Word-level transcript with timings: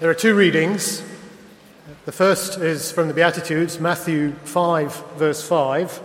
There 0.00 0.08
are 0.08 0.14
two 0.14 0.36
readings. 0.36 1.02
The 2.04 2.12
first 2.12 2.56
is 2.58 2.92
from 2.92 3.08
the 3.08 3.14
Beatitudes, 3.14 3.80
Matthew 3.80 4.30
5, 4.44 5.16
verse 5.16 5.42
5. 5.42 6.00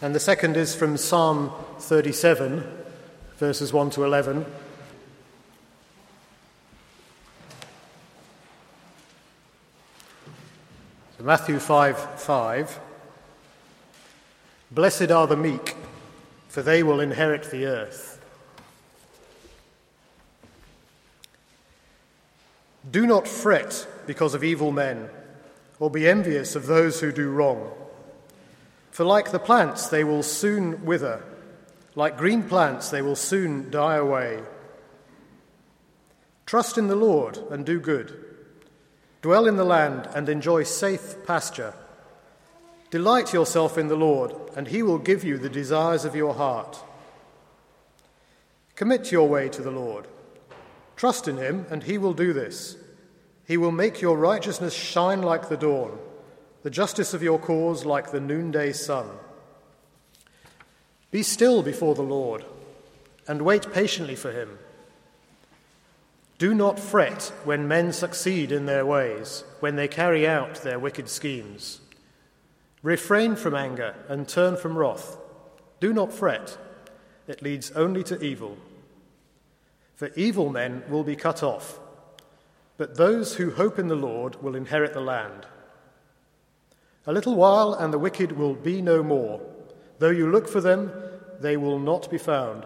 And 0.00 0.14
the 0.14 0.20
second 0.20 0.56
is 0.56 0.74
from 0.74 0.96
Psalm 0.96 1.52
37, 1.80 2.64
verses 3.36 3.74
1 3.74 3.90
to 3.90 4.04
11. 4.04 4.46
So 11.18 11.24
Matthew 11.24 11.58
5, 11.58 12.20
5. 12.22 12.80
Blessed 14.70 15.10
are 15.10 15.26
the 15.26 15.36
meek, 15.36 15.76
for 16.48 16.62
they 16.62 16.82
will 16.82 17.00
inherit 17.00 17.50
the 17.50 17.66
earth. 17.66 18.17
Do 22.90 23.06
not 23.06 23.28
fret 23.28 23.86
because 24.06 24.34
of 24.34 24.44
evil 24.44 24.72
men, 24.72 25.10
or 25.78 25.90
be 25.90 26.08
envious 26.08 26.56
of 26.56 26.66
those 26.66 27.00
who 27.00 27.12
do 27.12 27.28
wrong. 27.28 27.70
For 28.90 29.04
like 29.04 29.30
the 29.30 29.38
plants, 29.38 29.88
they 29.88 30.04
will 30.04 30.22
soon 30.22 30.84
wither, 30.84 31.22
like 31.94 32.16
green 32.16 32.42
plants, 32.44 32.90
they 32.90 33.02
will 33.02 33.16
soon 33.16 33.70
die 33.70 33.96
away. 33.96 34.40
Trust 36.46 36.78
in 36.78 36.86
the 36.86 36.96
Lord 36.96 37.38
and 37.50 37.66
do 37.66 37.78
good. 37.78 38.24
Dwell 39.20 39.46
in 39.46 39.56
the 39.56 39.64
land 39.64 40.08
and 40.14 40.28
enjoy 40.28 40.62
safe 40.62 41.16
pasture. 41.26 41.74
Delight 42.90 43.34
yourself 43.34 43.76
in 43.76 43.88
the 43.88 43.96
Lord, 43.96 44.32
and 44.56 44.68
he 44.68 44.82
will 44.82 44.98
give 44.98 45.24
you 45.24 45.36
the 45.36 45.50
desires 45.50 46.06
of 46.06 46.16
your 46.16 46.34
heart. 46.34 46.78
Commit 48.76 49.12
your 49.12 49.28
way 49.28 49.48
to 49.50 49.60
the 49.60 49.70
Lord. 49.70 50.06
Trust 50.98 51.28
in 51.28 51.36
him, 51.36 51.64
and 51.70 51.84
he 51.84 51.96
will 51.96 52.12
do 52.12 52.32
this. 52.32 52.76
He 53.46 53.56
will 53.56 53.70
make 53.70 54.00
your 54.00 54.18
righteousness 54.18 54.74
shine 54.74 55.22
like 55.22 55.48
the 55.48 55.56
dawn, 55.56 55.96
the 56.64 56.70
justice 56.70 57.14
of 57.14 57.22
your 57.22 57.38
cause 57.38 57.86
like 57.86 58.10
the 58.10 58.20
noonday 58.20 58.72
sun. 58.72 59.06
Be 61.12 61.22
still 61.22 61.62
before 61.62 61.94
the 61.94 62.02
Lord, 62.02 62.44
and 63.28 63.42
wait 63.42 63.72
patiently 63.72 64.16
for 64.16 64.32
him. 64.32 64.58
Do 66.36 66.52
not 66.52 66.80
fret 66.80 67.32
when 67.44 67.68
men 67.68 67.92
succeed 67.92 68.50
in 68.50 68.66
their 68.66 68.84
ways, 68.84 69.44
when 69.60 69.76
they 69.76 69.86
carry 69.86 70.26
out 70.26 70.56
their 70.56 70.80
wicked 70.80 71.08
schemes. 71.08 71.80
Refrain 72.82 73.36
from 73.36 73.54
anger 73.54 73.94
and 74.08 74.26
turn 74.26 74.56
from 74.56 74.76
wrath. 74.76 75.16
Do 75.78 75.92
not 75.92 76.12
fret, 76.12 76.58
it 77.28 77.40
leads 77.40 77.70
only 77.70 78.02
to 78.02 78.20
evil 78.20 78.58
for 79.98 80.12
evil 80.14 80.48
men 80.48 80.84
will 80.88 81.02
be 81.02 81.16
cut 81.16 81.42
off, 81.42 81.80
but 82.76 82.96
those 82.96 83.34
who 83.34 83.50
hope 83.50 83.80
in 83.80 83.88
the 83.88 83.96
Lord 83.96 84.40
will 84.40 84.54
inherit 84.54 84.92
the 84.92 85.00
land. 85.00 85.44
A 87.04 87.12
little 87.12 87.34
while, 87.34 87.74
and 87.74 87.92
the 87.92 87.98
wicked 87.98 88.30
will 88.30 88.54
be 88.54 88.80
no 88.80 89.02
more. 89.02 89.40
Though 89.98 90.10
you 90.10 90.30
look 90.30 90.46
for 90.46 90.60
them, 90.60 90.92
they 91.40 91.56
will 91.56 91.80
not 91.80 92.08
be 92.12 92.16
found. 92.16 92.64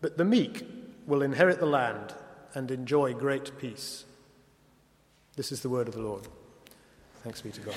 But 0.00 0.16
the 0.16 0.24
meek 0.24 0.66
will 1.06 1.20
inherit 1.20 1.60
the 1.60 1.66
land 1.66 2.14
and 2.54 2.70
enjoy 2.70 3.12
great 3.12 3.58
peace. 3.58 4.06
This 5.36 5.52
is 5.52 5.60
the 5.60 5.68
word 5.68 5.88
of 5.88 5.94
the 5.94 6.00
Lord. 6.00 6.26
Thanks 7.22 7.42
be 7.42 7.50
to 7.50 7.60
God. 7.60 7.74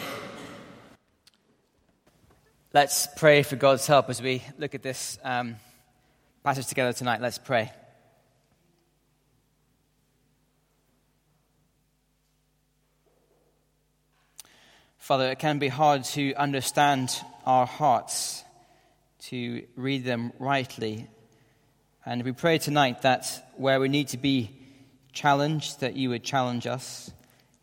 Let's 2.72 3.10
pray 3.18 3.44
for 3.44 3.58
God's 3.58 3.88
help 3.88 4.10
as 4.10 4.22
we 4.22 4.42
look 4.58 4.74
at 4.74 4.84
this 4.84 5.20
um, 5.26 5.58
passage 6.46 6.68
together 6.68 6.94
tonight. 6.94 7.20
Let's 7.20 7.40
pray. 7.40 7.74
Father, 15.08 15.32
it 15.32 15.40
can 15.40 15.58
be 15.58 15.70
hard 15.70 16.04
to 16.04 16.34
understand 16.34 17.18
our 17.46 17.66
hearts, 17.66 18.44
to 19.28 19.66
read 19.78 20.04
them 20.04 20.34
rightly. 20.38 21.08
And 22.06 22.26
we 22.26 22.34
pray 22.34 22.58
tonight 22.58 23.04
that 23.04 23.54
where 23.56 23.80
we 23.80 23.88
need 23.88 24.10
to 24.10 24.18
be 24.18 24.52
challenged, 25.14 25.80
that 25.80 25.96
you 25.96 26.10
would 26.10 26.26
challenge 26.26 26.68
us. 26.68 27.10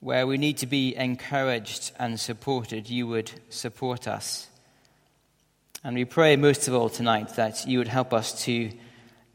Where 0.00 0.26
we 0.26 0.38
need 0.38 0.56
to 0.58 0.66
be 0.66 0.96
encouraged 0.96 1.92
and 1.98 2.18
supported, 2.18 2.88
you 2.88 3.06
would 3.08 3.30
support 3.50 4.08
us. 4.08 4.48
And 5.84 5.94
we 5.94 6.06
pray 6.06 6.36
most 6.36 6.66
of 6.66 6.72
all 6.72 6.88
tonight 6.88 7.36
that 7.36 7.68
you 7.68 7.76
would 7.76 7.88
help 7.88 8.14
us 8.14 8.44
to 8.44 8.70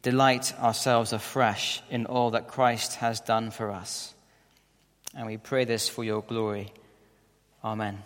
delight 0.02 0.60
ourselves 0.60 1.14
afresh 1.14 1.84
in 1.92 2.08
all 2.08 2.32
that 2.32 2.48
Christ 2.48 2.96
has 2.96 3.20
done 3.20 3.52
for 3.52 3.70
us. 3.70 4.16
And 5.16 5.28
we 5.28 5.38
pray 5.38 5.66
this 5.66 5.88
for 5.88 6.04
your 6.04 6.24
glory. 6.24 6.74
Amen. 7.62 8.02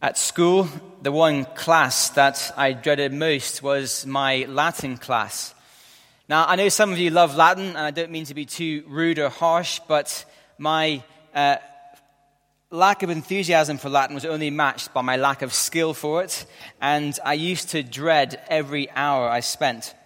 At 0.00 0.16
school, 0.16 0.68
the 1.02 1.10
one 1.10 1.44
class 1.44 2.10
that 2.10 2.52
I 2.56 2.72
dreaded 2.72 3.12
most 3.12 3.64
was 3.64 4.06
my 4.06 4.46
Latin 4.48 4.96
class. 4.96 5.56
Now, 6.28 6.46
I 6.46 6.54
know 6.54 6.68
some 6.68 6.92
of 6.92 6.98
you 6.98 7.10
love 7.10 7.34
Latin, 7.34 7.70
and 7.70 7.78
I 7.78 7.90
don't 7.90 8.12
mean 8.12 8.26
to 8.26 8.34
be 8.34 8.44
too 8.44 8.84
rude 8.86 9.18
or 9.18 9.28
harsh, 9.28 9.80
but 9.88 10.24
my 10.56 11.02
uh, 11.34 11.56
lack 12.70 13.02
of 13.02 13.10
enthusiasm 13.10 13.76
for 13.76 13.88
Latin 13.88 14.14
was 14.14 14.24
only 14.24 14.50
matched 14.50 14.94
by 14.94 15.02
my 15.02 15.16
lack 15.16 15.42
of 15.42 15.52
skill 15.52 15.94
for 15.94 16.22
it, 16.22 16.46
and 16.80 17.18
I 17.24 17.34
used 17.34 17.70
to 17.70 17.82
dread 17.82 18.40
every 18.48 18.88
hour 18.92 19.28
I 19.28 19.40
spent. 19.40 19.96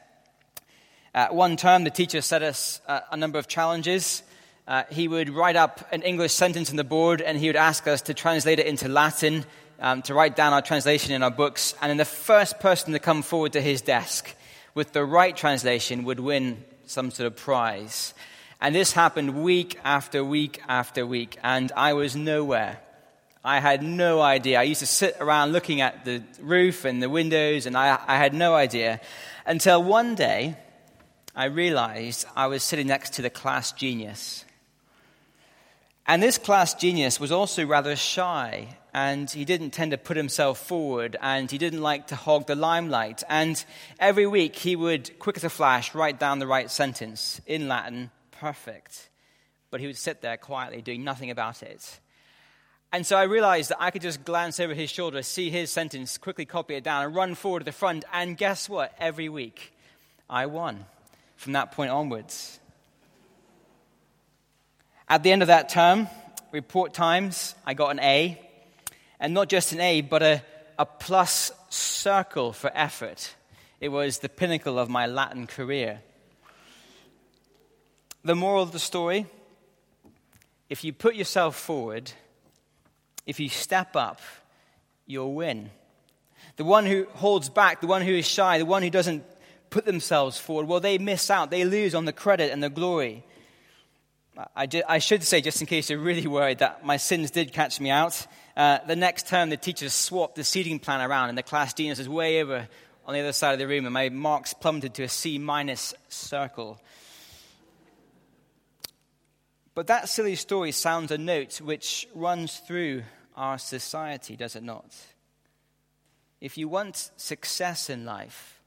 At 1.12 1.34
one 1.34 1.58
term, 1.58 1.84
the 1.84 1.91
teacher 1.91 2.22
set 2.22 2.42
us 2.42 2.81
uh, 2.88 3.00
a 3.10 3.16
number 3.19 3.38
of 3.38 3.47
challenges 3.47 4.22
uh, 4.66 4.84
he 4.90 5.08
would 5.08 5.30
write 5.30 5.56
up 5.56 5.86
an 5.92 6.02
English 6.02 6.32
sentence 6.32 6.70
on 6.70 6.76
the 6.76 6.84
board 6.84 7.20
and 7.20 7.38
he 7.38 7.48
would 7.48 7.56
ask 7.56 7.86
us 7.86 8.02
to 8.02 8.14
translate 8.14 8.58
it 8.58 8.66
into 8.66 8.88
Latin, 8.88 9.44
um, 9.80 10.02
to 10.02 10.14
write 10.14 10.36
down 10.36 10.52
our 10.52 10.62
translation 10.62 11.12
in 11.12 11.22
our 11.22 11.30
books. 11.30 11.74
And 11.80 11.90
then 11.90 11.96
the 11.96 12.04
first 12.04 12.60
person 12.60 12.92
to 12.92 12.98
come 12.98 13.22
forward 13.22 13.54
to 13.54 13.60
his 13.60 13.82
desk 13.82 14.34
with 14.74 14.92
the 14.92 15.04
right 15.04 15.36
translation 15.36 16.04
would 16.04 16.20
win 16.20 16.64
some 16.86 17.10
sort 17.10 17.26
of 17.26 17.36
prize. 17.36 18.14
And 18.60 18.74
this 18.74 18.92
happened 18.92 19.42
week 19.42 19.78
after 19.82 20.24
week 20.24 20.60
after 20.68 21.04
week, 21.04 21.36
and 21.42 21.72
I 21.72 21.94
was 21.94 22.14
nowhere. 22.14 22.78
I 23.44 23.58
had 23.58 23.82
no 23.82 24.20
idea. 24.20 24.60
I 24.60 24.62
used 24.62 24.80
to 24.80 24.86
sit 24.86 25.16
around 25.18 25.50
looking 25.50 25.80
at 25.80 26.04
the 26.04 26.22
roof 26.40 26.84
and 26.84 27.02
the 27.02 27.10
windows, 27.10 27.66
and 27.66 27.76
I, 27.76 27.98
I 28.06 28.18
had 28.18 28.34
no 28.34 28.54
idea. 28.54 29.00
Until 29.44 29.82
one 29.82 30.14
day, 30.14 30.56
I 31.34 31.46
realized 31.46 32.24
I 32.36 32.46
was 32.46 32.62
sitting 32.62 32.86
next 32.86 33.14
to 33.14 33.22
the 33.22 33.30
class 33.30 33.72
genius. 33.72 34.44
And 36.06 36.22
this 36.22 36.36
class 36.36 36.74
genius 36.74 37.20
was 37.20 37.30
also 37.30 37.64
rather 37.64 37.94
shy, 37.94 38.76
and 38.92 39.30
he 39.30 39.44
didn't 39.44 39.70
tend 39.70 39.92
to 39.92 39.98
put 39.98 40.16
himself 40.16 40.58
forward, 40.58 41.16
and 41.20 41.50
he 41.50 41.58
didn't 41.58 41.80
like 41.80 42.08
to 42.08 42.16
hog 42.16 42.46
the 42.46 42.56
limelight. 42.56 43.22
And 43.28 43.64
every 44.00 44.26
week 44.26 44.56
he 44.56 44.74
would, 44.74 45.18
quick 45.20 45.36
as 45.36 45.44
a 45.44 45.50
flash, 45.50 45.94
write 45.94 46.18
down 46.18 46.40
the 46.40 46.46
right 46.46 46.70
sentence 46.70 47.40
in 47.46 47.68
Latin, 47.68 48.10
perfect. 48.32 49.10
But 49.70 49.80
he 49.80 49.86
would 49.86 49.96
sit 49.96 50.22
there 50.22 50.36
quietly 50.36 50.82
doing 50.82 51.04
nothing 51.04 51.30
about 51.30 51.62
it. 51.62 52.00
And 52.92 53.06
so 53.06 53.16
I 53.16 53.22
realized 53.22 53.70
that 53.70 53.80
I 53.80 53.90
could 53.90 54.02
just 54.02 54.24
glance 54.24 54.60
over 54.60 54.74
his 54.74 54.90
shoulder, 54.90 55.22
see 55.22 55.50
his 55.50 55.70
sentence, 55.70 56.19
quickly 56.19 56.44
copy 56.44 56.74
it 56.74 56.84
down, 56.84 57.04
and 57.04 57.14
run 57.14 57.34
forward 57.34 57.60
to 57.60 57.64
the 57.64 57.72
front. 57.72 58.04
And 58.12 58.36
guess 58.36 58.69
what? 58.69 58.92
Every 58.98 59.30
week 59.30 59.72
I 60.28 60.46
won 60.46 60.84
from 61.36 61.52
that 61.52 61.72
point 61.72 61.90
onwards. 61.90 62.58
At 65.12 65.22
the 65.22 65.30
end 65.30 65.42
of 65.42 65.48
that 65.48 65.68
term, 65.68 66.08
report 66.52 66.94
times, 66.94 67.54
I 67.66 67.74
got 67.74 67.90
an 67.90 68.00
A. 68.00 68.40
And 69.20 69.34
not 69.34 69.50
just 69.50 69.74
an 69.74 69.80
A, 69.80 70.00
but 70.00 70.22
a, 70.22 70.42
a 70.78 70.86
plus 70.86 71.52
circle 71.68 72.54
for 72.54 72.70
effort. 72.75 73.34
It 73.78 73.90
was 73.90 74.20
the 74.20 74.31
pinnacle 74.31 74.78
of 74.78 74.88
my 74.88 75.06
Latin 75.06 75.46
career. 75.46 76.00
The 78.25 78.34
moral 78.34 78.62
of 78.62 78.72
the 78.72 78.78
story 78.78 79.26
if 80.70 80.82
you 80.82 80.94
put 80.94 81.14
yourself 81.14 81.56
forward, 81.56 82.10
if 83.26 83.38
you 83.38 83.50
step 83.50 83.94
up, 83.94 84.22
you'll 85.04 85.34
win. 85.34 85.69
The 86.56 86.64
one 86.64 86.87
who 86.87 87.06
holds 87.12 87.50
back, 87.50 87.82
the 87.82 87.87
one 87.87 88.00
who 88.00 88.14
is 88.14 88.26
shy, 88.26 88.56
the 88.56 88.64
one 88.64 88.82
who 88.82 88.88
doesn't 88.88 89.25
put 89.69 89.84
themselves 89.84 90.38
forward, 90.38 90.69
well, 90.69 90.81
they 90.81 90.96
miss 90.96 91.28
out. 91.28 91.50
They 91.50 91.66
lose 91.66 91.94
on 91.94 92.06
the 92.06 92.14
credit 92.14 92.50
and 92.50 92.62
the 92.62 92.70
glory. 92.70 93.25
I, 94.56 94.67
did, 94.67 94.84
I, 94.88 94.99
should 94.99 95.23
say, 95.23 95.40
just 95.40 95.61
in 95.61 95.67
case 95.67 95.90
you're 95.90 95.99
really 95.99 96.26
worried, 96.26 96.58
that 96.58 96.84
my 96.84 96.96
sins 96.96 97.31
did 97.31 97.52
catch 97.52 97.81
me 97.81 97.90
out. 97.90 98.26
Uh, 98.56 98.79
the 98.87 98.96
next 98.96 99.29
term, 99.29 99.50
the 99.50 99.56
teachers 99.56 99.93
swapped 99.93 100.37
the 100.37 100.44
seating 100.44 100.79
plan 100.79 101.00
around, 101.00 101.29
and 101.29 101.37
the 101.37 101.43
class 101.43 101.75
dean 101.75 101.90
was 101.90 102.08
way 102.08 102.40
over 102.40 102.67
on 103.06 103.14
the 103.14 103.20
other 103.20 103.32
side 103.32 103.52
of 103.52 103.58
the 103.58 103.67
room, 103.67 103.84
and 103.84 103.93
my 103.93 104.08
marks 104.08 104.55
plummeted 104.55 104.94
to 104.94 105.02
a 105.02 105.08
C 105.08 105.38
minus 105.38 105.93
circle. 106.08 106.81
But 109.75 109.87
that 109.88 110.08
silly 110.08 110.37
story 110.37 110.73
sounds 110.73 111.11
a 111.11 111.19
note 111.19 111.61
which 111.61 112.06
runs 112.14 112.58
through 112.58 113.02
our 113.37 113.58
society, 113.58 114.37
does 114.37 114.56
it 114.56 114.62
not? 114.62 114.94
If 116.40 116.58
you 116.58 116.69
want 116.69 117.11
success 117.17 117.88
in 117.88 118.05
life, 118.05 118.61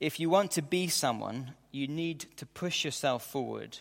if 0.00 0.18
you 0.18 0.30
want 0.30 0.52
to 0.52 0.62
be 0.62 0.88
someone, 0.88 1.52
you 1.70 1.86
need 1.86 2.26
to 2.36 2.46
push 2.46 2.84
yourself 2.84 3.24
forward. 3.24 3.78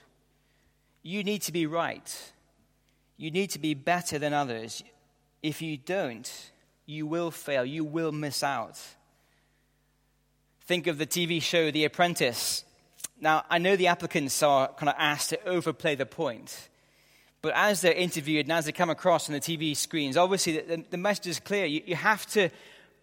You 1.03 1.23
need 1.23 1.41
to 1.43 1.51
be 1.51 1.65
right. 1.65 2.31
You 3.17 3.31
need 3.31 3.51
to 3.51 3.59
be 3.59 3.73
better 3.73 4.19
than 4.19 4.33
others. 4.33 4.83
If 5.41 5.61
you 5.61 5.77
don't, 5.77 6.51
you 6.85 7.07
will 7.07 7.31
fail. 7.31 7.65
You 7.65 7.83
will 7.83 8.11
miss 8.11 8.43
out. 8.43 8.79
Think 10.65 10.87
of 10.87 10.97
the 10.97 11.07
TV 11.07 11.41
show 11.41 11.71
The 11.71 11.85
Apprentice. 11.85 12.63
Now, 13.19 13.43
I 13.49 13.57
know 13.57 13.75
the 13.75 13.87
applicants 13.87 14.41
are 14.41 14.67
kind 14.69 14.89
of 14.89 14.95
asked 14.97 15.29
to 15.29 15.47
overplay 15.47 15.95
the 15.95 16.05
point, 16.05 16.69
but 17.41 17.53
as 17.55 17.81
they're 17.81 17.93
interviewed 17.93 18.45
and 18.45 18.51
as 18.51 18.65
they 18.65 18.71
come 18.71 18.89
across 18.89 19.29
on 19.29 19.33
the 19.33 19.39
TV 19.39 19.75
screens, 19.75 20.17
obviously 20.17 20.59
the, 20.59 20.83
the 20.89 20.97
message 20.97 21.27
is 21.27 21.39
clear. 21.39 21.65
You, 21.65 21.81
you, 21.85 21.95
have 21.95 22.25
to 22.27 22.49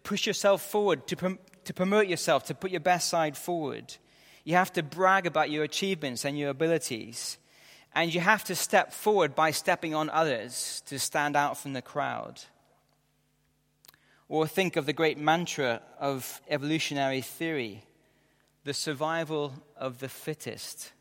push 0.03 0.27
yourself 0.27 0.61
forward, 0.61 1.07
to, 1.07 1.15
prom- 1.15 1.39
to 1.65 1.73
promote 1.73 2.07
yourself, 2.07 2.45
to 2.45 2.55
put 2.55 2.71
your 2.71 2.79
best 2.81 3.07
side 3.09 3.37
forward. 3.37 3.95
You 4.43 4.55
have 4.55 4.73
to 4.73 4.83
brag 4.83 5.25
about 5.25 5.49
your 5.49 5.63
achievements 5.63 6.25
and 6.25 6.37
your 6.37 6.49
abilities. 6.49 7.37
And 7.93 8.13
you 8.13 8.21
have 8.21 8.43
to 8.45 8.55
step 8.55 8.93
forward 8.93 9.35
by 9.35 9.51
stepping 9.51 9.95
on 9.95 10.09
others 10.09 10.83
to 10.87 10.99
stand 10.99 11.35
out 11.35 11.57
from 11.57 11.73
the 11.73 11.81
crowd. 11.81 12.39
Or 14.27 14.47
think 14.47 14.75
of 14.75 14.85
the 14.85 14.93
great 14.93 15.17
mantra 15.17 15.81
of 15.99 16.41
evolutionary 16.49 17.21
theory 17.21 17.83
the 18.63 18.73
survival 18.73 19.53
of 19.77 19.99
the 19.99 20.09
fittest. 20.09 20.91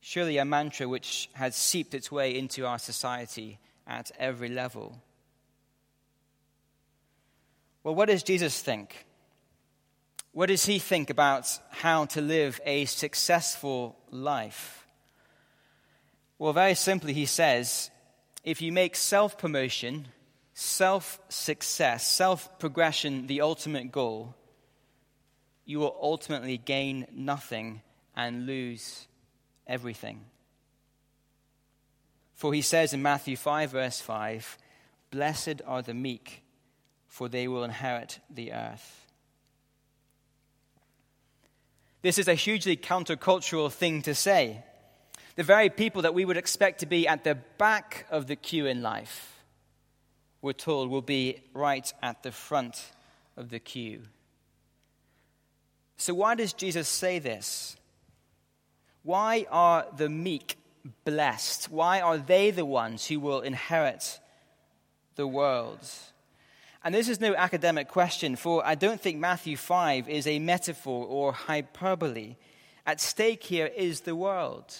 Surely 0.00 0.38
a 0.38 0.44
mantra 0.44 0.88
which 0.88 1.30
has 1.34 1.54
seeped 1.54 1.94
its 1.94 2.10
way 2.10 2.36
into 2.36 2.66
our 2.66 2.78
society 2.78 3.58
at 3.86 4.10
every 4.18 4.48
level. 4.48 5.00
Well, 7.82 7.94
what 7.94 8.08
does 8.08 8.22
Jesus 8.22 8.60
think? 8.60 9.06
What 10.32 10.46
does 10.46 10.66
he 10.66 10.78
think 10.78 11.10
about 11.10 11.46
how 11.70 12.06
to 12.06 12.20
live 12.20 12.60
a 12.64 12.86
successful 12.86 13.96
life? 14.10 14.83
Well, 16.38 16.52
very 16.52 16.74
simply, 16.74 17.12
he 17.12 17.26
says 17.26 17.90
if 18.42 18.60
you 18.60 18.72
make 18.72 18.96
self 18.96 19.38
promotion, 19.38 20.08
self 20.52 21.20
success, 21.28 22.06
self 22.06 22.58
progression 22.58 23.26
the 23.26 23.40
ultimate 23.40 23.92
goal, 23.92 24.34
you 25.64 25.78
will 25.78 25.96
ultimately 26.00 26.58
gain 26.58 27.06
nothing 27.12 27.82
and 28.16 28.46
lose 28.46 29.06
everything. 29.66 30.24
For 32.34 32.52
he 32.52 32.62
says 32.62 32.92
in 32.92 33.00
Matthew 33.00 33.36
5, 33.36 33.70
verse 33.70 34.00
5, 34.00 34.58
Blessed 35.10 35.62
are 35.66 35.82
the 35.82 35.94
meek, 35.94 36.42
for 37.06 37.28
they 37.28 37.48
will 37.48 37.64
inherit 37.64 38.18
the 38.28 38.52
earth. 38.52 39.06
This 42.02 42.18
is 42.18 42.28
a 42.28 42.34
hugely 42.34 42.76
countercultural 42.76 43.72
thing 43.72 44.02
to 44.02 44.14
say. 44.14 44.62
The 45.36 45.42
very 45.42 45.68
people 45.68 46.02
that 46.02 46.14
we 46.14 46.24
would 46.24 46.36
expect 46.36 46.80
to 46.80 46.86
be 46.86 47.08
at 47.08 47.24
the 47.24 47.34
back 47.34 48.06
of 48.10 48.26
the 48.28 48.36
queue 48.36 48.66
in 48.66 48.82
life, 48.82 49.42
we're 50.40 50.52
told, 50.52 50.90
will 50.90 51.02
be 51.02 51.42
right 51.52 51.92
at 52.02 52.22
the 52.22 52.30
front 52.30 52.92
of 53.36 53.50
the 53.50 53.58
queue. 53.58 54.02
So, 55.96 56.14
why 56.14 56.34
does 56.34 56.52
Jesus 56.52 56.88
say 56.88 57.18
this? 57.18 57.76
Why 59.02 59.46
are 59.50 59.86
the 59.96 60.08
meek 60.08 60.56
blessed? 61.04 61.70
Why 61.70 62.00
are 62.00 62.18
they 62.18 62.50
the 62.50 62.64
ones 62.64 63.06
who 63.06 63.18
will 63.18 63.40
inherit 63.40 64.20
the 65.16 65.26
world? 65.26 65.80
And 66.84 66.94
this 66.94 67.08
is 67.08 67.20
no 67.20 67.34
academic 67.34 67.88
question, 67.88 68.36
for 68.36 68.64
I 68.64 68.74
don't 68.74 69.00
think 69.00 69.18
Matthew 69.18 69.56
5 69.56 70.08
is 70.08 70.26
a 70.26 70.38
metaphor 70.38 71.06
or 71.06 71.32
hyperbole. 71.32 72.36
At 72.86 73.00
stake 73.00 73.42
here 73.42 73.66
is 73.66 74.02
the 74.02 74.14
world. 74.14 74.74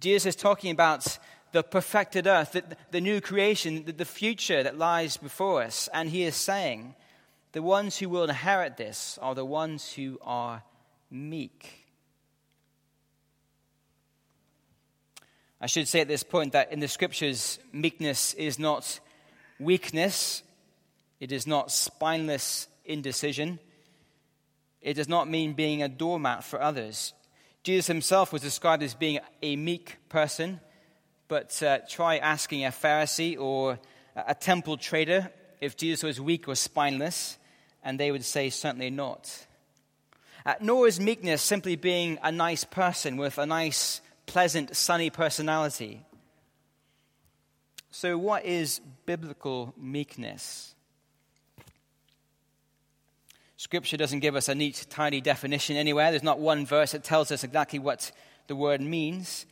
Jesus 0.00 0.26
is 0.26 0.36
talking 0.36 0.70
about 0.70 1.18
the 1.52 1.62
perfected 1.62 2.26
earth, 2.26 2.52
the, 2.52 2.64
the 2.90 3.00
new 3.00 3.20
creation, 3.20 3.84
the, 3.84 3.92
the 3.92 4.04
future 4.04 4.62
that 4.62 4.78
lies 4.78 5.16
before 5.16 5.62
us. 5.62 5.88
And 5.92 6.10
he 6.10 6.22
is 6.24 6.36
saying, 6.36 6.94
the 7.52 7.62
ones 7.62 7.98
who 7.98 8.08
will 8.08 8.24
inherit 8.24 8.76
this 8.76 9.18
are 9.22 9.34
the 9.34 9.44
ones 9.44 9.92
who 9.92 10.18
are 10.22 10.62
meek. 11.10 11.86
I 15.60 15.66
should 15.66 15.88
say 15.88 16.00
at 16.00 16.08
this 16.08 16.22
point 16.22 16.52
that 16.52 16.70
in 16.72 16.80
the 16.80 16.88
scriptures, 16.88 17.58
meekness 17.72 18.34
is 18.34 18.58
not 18.58 19.00
weakness, 19.58 20.42
it 21.18 21.32
is 21.32 21.46
not 21.46 21.72
spineless 21.72 22.68
indecision, 22.84 23.58
it 24.80 24.94
does 24.94 25.08
not 25.08 25.28
mean 25.28 25.54
being 25.54 25.82
a 25.82 25.88
doormat 25.88 26.44
for 26.44 26.62
others. 26.62 27.12
Jesus 27.62 27.86
himself 27.86 28.32
was 28.32 28.42
described 28.42 28.82
as 28.82 28.94
being 28.94 29.18
a 29.42 29.56
meek 29.56 29.96
person, 30.08 30.60
but 31.26 31.62
uh, 31.62 31.78
try 31.88 32.18
asking 32.18 32.64
a 32.64 32.70
Pharisee 32.70 33.38
or 33.38 33.78
a 34.16 34.34
temple 34.34 34.76
trader 34.76 35.30
if 35.60 35.76
Jesus 35.76 36.02
was 36.02 36.20
weak 36.20 36.48
or 36.48 36.54
spineless, 36.54 37.36
and 37.82 37.98
they 37.98 38.10
would 38.10 38.24
say, 38.24 38.50
certainly 38.50 38.90
not. 38.90 39.46
Uh, 40.46 40.54
nor 40.60 40.86
is 40.86 40.98
meekness 41.00 41.42
simply 41.42 41.76
being 41.76 42.18
a 42.22 42.32
nice 42.32 42.64
person 42.64 43.16
with 43.16 43.38
a 43.38 43.46
nice, 43.46 44.00
pleasant, 44.26 44.74
sunny 44.74 45.10
personality. 45.10 46.04
So, 47.90 48.16
what 48.16 48.44
is 48.44 48.80
biblical 49.04 49.74
meekness? 49.76 50.74
Scripture 53.58 53.96
doesn't 53.96 54.20
give 54.20 54.36
us 54.36 54.48
a 54.48 54.54
neat, 54.54 54.86
tidy 54.88 55.20
definition 55.20 55.76
anywhere. 55.76 56.10
There's 56.12 56.22
not 56.22 56.38
one 56.38 56.64
verse 56.64 56.92
that 56.92 57.02
tells 57.02 57.32
us 57.32 57.42
exactly 57.42 57.80
what 57.80 58.12
the 58.46 58.54
word 58.54 58.80
means. 58.80 59.46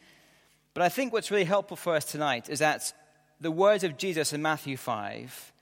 But 0.74 0.84
I 0.84 0.88
think 0.88 1.12
what's 1.12 1.32
really 1.32 1.42
helpful 1.42 1.76
for 1.76 1.96
us 1.96 2.04
tonight 2.04 2.48
is 2.48 2.60
that 2.60 2.92
the 3.40 3.50
words 3.50 3.82
of 3.82 3.96
Jesus 3.96 4.32
in 4.32 4.40
Matthew 4.40 4.76
5 4.76 5.52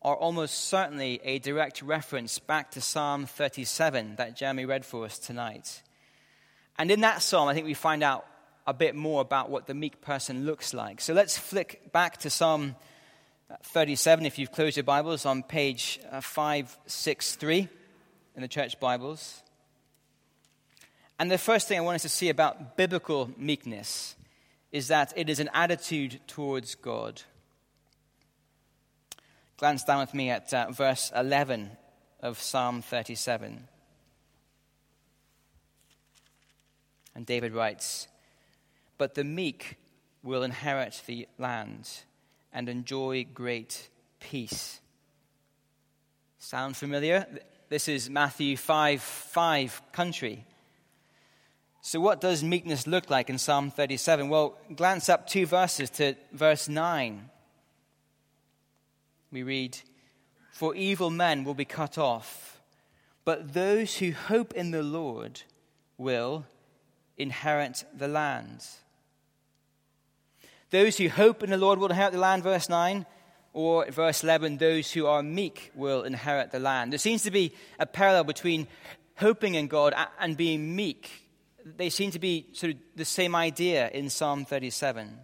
are 0.00 0.16
almost 0.16 0.54
certainly 0.54 1.20
a 1.22 1.38
direct 1.38 1.82
reference 1.82 2.38
back 2.38 2.70
to 2.70 2.80
Psalm 2.80 3.26
37 3.26 4.16
that 4.16 4.36
Jeremy 4.36 4.64
read 4.64 4.86
for 4.86 5.04
us 5.04 5.18
tonight. 5.18 5.82
And 6.78 6.90
in 6.90 7.02
that 7.02 7.20
psalm, 7.20 7.46
I 7.46 7.52
think 7.52 7.66
we 7.66 7.74
find 7.74 8.02
out 8.02 8.24
a 8.66 8.72
bit 8.72 8.94
more 8.94 9.20
about 9.20 9.50
what 9.50 9.66
the 9.66 9.74
meek 9.74 10.00
person 10.00 10.46
looks 10.46 10.72
like. 10.72 11.02
So 11.02 11.12
let's 11.12 11.36
flick 11.36 11.92
back 11.92 12.16
to 12.20 12.30
Psalm 12.30 12.74
37 13.62 14.26
if 14.26 14.38
you've 14.38 14.50
closed 14.50 14.76
your 14.76 14.84
Bibles 14.84 15.24
on 15.24 15.42
page 15.42 16.00
uh, 16.10 16.20
563 16.20 17.68
in 18.34 18.42
the 18.42 18.48
church 18.48 18.80
Bibles. 18.80 19.42
And 21.18 21.30
the 21.30 21.38
first 21.38 21.68
thing 21.68 21.78
I 21.78 21.82
want 21.82 21.94
us 21.94 22.02
to 22.02 22.08
see 22.08 22.28
about 22.28 22.76
biblical 22.76 23.30
meekness 23.36 24.16
is 24.72 24.88
that 24.88 25.12
it 25.16 25.30
is 25.30 25.38
an 25.38 25.48
attitude 25.54 26.20
towards 26.26 26.74
God. 26.74 27.22
Glance 29.58 29.84
down 29.84 30.00
with 30.00 30.12
me 30.12 30.30
at 30.30 30.52
uh, 30.52 30.72
verse 30.72 31.12
11 31.14 31.70
of 32.20 32.40
Psalm 32.40 32.82
37. 32.82 33.68
And 37.14 37.24
David 37.24 37.52
writes, 37.52 38.08
But 38.98 39.14
the 39.14 39.24
meek 39.24 39.76
will 40.24 40.42
inherit 40.42 41.00
the 41.06 41.28
land 41.38 41.88
and 42.56 42.68
enjoy 42.68 43.24
great 43.32 43.90
peace. 44.18 44.80
Sound 46.38 46.76
familiar? 46.76 47.26
This 47.68 47.86
is 47.86 48.10
Matthew 48.10 48.56
5 48.56 49.00
5 49.00 49.82
country. 49.92 50.44
So, 51.82 52.00
what 52.00 52.20
does 52.20 52.42
meekness 52.42 52.88
look 52.88 53.10
like 53.10 53.30
in 53.30 53.38
Psalm 53.38 53.70
37? 53.70 54.28
Well, 54.28 54.58
glance 54.74 55.08
up 55.08 55.28
two 55.28 55.46
verses 55.46 55.90
to 55.90 56.16
verse 56.32 56.68
9 56.68 57.30
we 59.30 59.42
read, 59.42 59.78
For 60.50 60.74
evil 60.74 61.10
men 61.10 61.44
will 61.44 61.54
be 61.54 61.66
cut 61.66 61.98
off, 61.98 62.60
but 63.26 63.52
those 63.52 63.98
who 63.98 64.12
hope 64.12 64.54
in 64.54 64.70
the 64.70 64.82
Lord 64.82 65.42
will 65.98 66.46
inherit 67.18 67.84
the 67.94 68.08
land. 68.08 68.64
Those 70.70 70.98
who 70.98 71.08
hope 71.08 71.42
in 71.42 71.50
the 71.50 71.56
Lord 71.56 71.78
will 71.78 71.88
inherit 71.88 72.12
the 72.12 72.18
land, 72.18 72.42
verse 72.42 72.68
9. 72.68 73.06
Or 73.52 73.90
verse 73.90 74.22
11, 74.22 74.58
those 74.58 74.92
who 74.92 75.06
are 75.06 75.22
meek 75.22 75.72
will 75.74 76.02
inherit 76.02 76.50
the 76.50 76.58
land. 76.58 76.92
There 76.92 76.98
seems 76.98 77.22
to 77.22 77.30
be 77.30 77.54
a 77.78 77.86
parallel 77.86 78.24
between 78.24 78.66
hoping 79.16 79.54
in 79.54 79.66
God 79.66 79.94
and 80.20 80.36
being 80.36 80.76
meek. 80.76 81.10
They 81.64 81.88
seem 81.88 82.10
to 82.10 82.18
be 82.18 82.48
sort 82.52 82.74
of 82.74 82.78
the 82.96 83.06
same 83.06 83.34
idea 83.34 83.88
in 83.88 84.10
Psalm 84.10 84.44
37. 84.44 85.20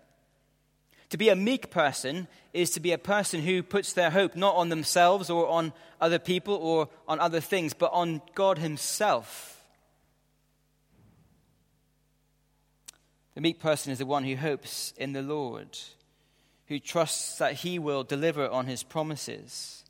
To 1.10 1.18
be 1.18 1.28
a 1.28 1.36
meek 1.36 1.70
person 1.70 2.26
is 2.54 2.70
to 2.70 2.80
be 2.80 2.92
a 2.92 2.98
person 2.98 3.42
who 3.42 3.62
puts 3.62 3.92
their 3.92 4.08
hope 4.08 4.34
not 4.34 4.54
on 4.56 4.70
themselves 4.70 5.28
or 5.28 5.46
on 5.46 5.74
other 6.00 6.18
people 6.18 6.54
or 6.54 6.88
on 7.06 7.20
other 7.20 7.40
things, 7.40 7.74
but 7.74 7.92
on 7.92 8.22
God 8.34 8.56
Himself. 8.56 9.51
The 13.34 13.40
meek 13.40 13.60
person 13.60 13.92
is 13.92 13.98
the 13.98 14.06
one 14.06 14.24
who 14.24 14.36
hopes 14.36 14.92
in 14.96 15.12
the 15.12 15.22
Lord, 15.22 15.78
who 16.66 16.78
trusts 16.78 17.38
that 17.38 17.54
he 17.54 17.78
will 17.78 18.04
deliver 18.04 18.48
on 18.48 18.66
his 18.66 18.82
promises. 18.82 19.84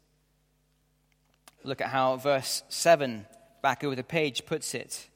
Look 1.65 1.81
at 1.81 1.89
how 1.89 2.17
verse 2.17 2.63
7 2.69 3.27
back 3.63 3.85
over 3.85 3.95
the 3.95 4.05
page 4.05 4.47
puts 4.47 4.75
it. 4.75 5.09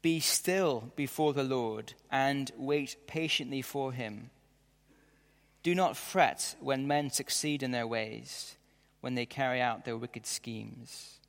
Be 0.00 0.18
still 0.18 0.92
before 0.96 1.32
the 1.32 1.44
Lord 1.44 1.94
and 2.10 2.50
wait 2.56 2.96
patiently 3.06 3.62
for 3.62 3.92
him. 3.92 4.30
Do 5.62 5.76
not 5.76 5.96
fret 5.96 6.56
when 6.60 6.88
men 6.88 7.10
succeed 7.10 7.62
in 7.62 7.70
their 7.70 7.86
ways, 7.86 8.56
when 9.00 9.14
they 9.14 9.26
carry 9.26 9.60
out 9.60 9.84
their 9.84 9.96
wicked 9.96 10.26
schemes. 10.26 11.20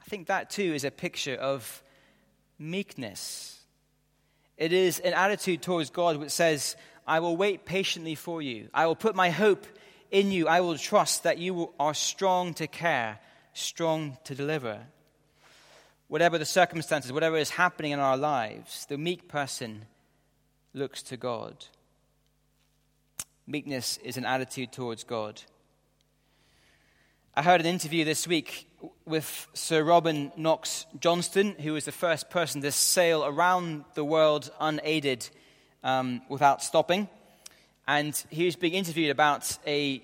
I 0.00 0.08
think 0.08 0.28
that 0.28 0.50
too 0.50 0.74
is 0.74 0.84
a 0.84 0.90
picture 0.90 1.34
of 1.34 1.82
meekness. 2.58 3.58
It 4.56 4.72
is 4.72 4.98
an 5.00 5.14
attitude 5.14 5.62
towards 5.62 5.90
God 5.90 6.16
which 6.16 6.30
says, 6.30 6.76
I 7.06 7.20
will 7.20 7.36
wait 7.36 7.64
patiently 7.64 8.14
for 8.14 8.42
you. 8.42 8.68
I 8.74 8.86
will 8.86 8.96
put 8.96 9.14
my 9.14 9.30
hope 9.30 9.66
in 10.10 10.32
you. 10.32 10.48
I 10.48 10.60
will 10.60 10.76
trust 10.76 11.22
that 11.22 11.38
you 11.38 11.72
are 11.78 11.94
strong 11.94 12.54
to 12.54 12.66
care, 12.66 13.18
strong 13.52 14.18
to 14.24 14.34
deliver 14.34 14.80
whatever 16.10 16.38
the 16.38 16.44
circumstances, 16.44 17.12
whatever 17.12 17.36
is 17.36 17.50
happening 17.50 17.92
in 17.92 18.00
our 18.00 18.16
lives, 18.16 18.84
the 18.86 18.98
meek 18.98 19.28
person 19.28 19.86
looks 20.74 21.04
to 21.04 21.16
God. 21.16 21.66
Meekness 23.46 23.96
is 23.98 24.16
an 24.16 24.24
attitude 24.24 24.72
towards 24.72 25.04
God. 25.04 25.40
I 27.36 27.42
heard 27.42 27.60
an 27.60 27.66
interview 27.66 28.04
this 28.04 28.26
week 28.26 28.66
with 29.04 29.46
Sir 29.54 29.84
Robin 29.84 30.32
Knox 30.36 30.84
Johnston, 30.98 31.54
who 31.60 31.74
was 31.74 31.84
the 31.84 31.92
first 31.92 32.28
person 32.28 32.60
to 32.62 32.72
sail 32.72 33.24
around 33.24 33.84
the 33.94 34.04
world 34.04 34.50
unaided 34.58 35.28
um, 35.84 36.22
without 36.28 36.60
stopping. 36.60 37.08
And 37.86 38.20
he 38.30 38.46
was 38.46 38.56
being 38.56 38.74
interviewed 38.74 39.10
about 39.10 39.56
a, 39.64 40.02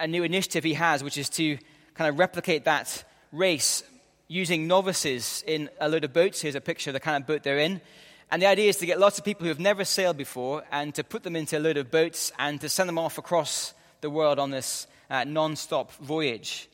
a 0.00 0.06
new 0.06 0.24
initiative 0.24 0.64
he 0.64 0.72
has, 0.72 1.04
which 1.04 1.18
is 1.18 1.28
to 1.30 1.58
kind 1.92 2.08
of 2.08 2.18
replicate 2.18 2.64
that 2.64 3.04
race 3.30 3.82
using 4.26 4.66
novices 4.66 5.44
in 5.46 5.68
a 5.82 5.88
load 5.90 6.04
of 6.04 6.14
boats. 6.14 6.40
Here's 6.40 6.54
a 6.54 6.62
picture 6.62 6.90
of 6.90 6.94
the 6.94 7.00
kind 7.00 7.22
of 7.22 7.26
boat 7.26 7.42
they're 7.42 7.58
in. 7.58 7.82
And 8.30 8.40
the 8.40 8.46
idea 8.46 8.70
is 8.70 8.78
to 8.78 8.86
get 8.86 8.98
lots 8.98 9.18
of 9.18 9.24
people 9.26 9.44
who 9.44 9.50
have 9.50 9.60
never 9.60 9.84
sailed 9.84 10.16
before 10.16 10.64
and 10.72 10.94
to 10.94 11.04
put 11.04 11.24
them 11.24 11.36
into 11.36 11.58
a 11.58 11.60
load 11.60 11.76
of 11.76 11.90
boats 11.90 12.32
and 12.38 12.58
to 12.62 12.70
send 12.70 12.88
them 12.88 12.98
off 12.98 13.18
across 13.18 13.74
the 14.00 14.08
world 14.08 14.38
on 14.38 14.50
this 14.50 14.86
uh, 15.14 15.24
non 15.24 15.56
stop 15.56 15.92
voyage. 15.94 16.68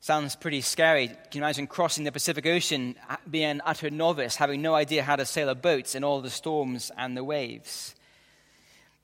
Sounds 0.00 0.36
pretty 0.36 0.60
scary. 0.60 1.08
Can 1.08 1.16
you 1.32 1.40
imagine 1.40 1.66
crossing 1.66 2.04
the 2.04 2.12
Pacific 2.12 2.46
Ocean, 2.46 2.94
uh, 3.08 3.16
being 3.28 3.50
an 3.50 3.62
utter 3.64 3.90
novice, 3.90 4.36
having 4.36 4.62
no 4.62 4.74
idea 4.74 5.02
how 5.02 5.16
to 5.16 5.26
sail 5.26 5.48
a 5.48 5.54
boat 5.54 5.94
in 5.94 6.04
all 6.04 6.20
the 6.20 6.30
storms 6.30 6.92
and 6.96 7.16
the 7.16 7.24
waves? 7.24 7.94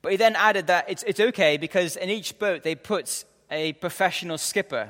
But 0.01 0.11
he 0.13 0.17
then 0.17 0.35
added 0.35 0.67
that 0.67 0.89
it's, 0.89 1.03
it's 1.03 1.19
okay 1.19 1.57
because 1.57 1.95
in 1.95 2.09
each 2.09 2.39
boat 2.39 2.63
they 2.63 2.75
put 2.75 3.25
a 3.51 3.73
professional 3.73 4.37
skipper 4.37 4.89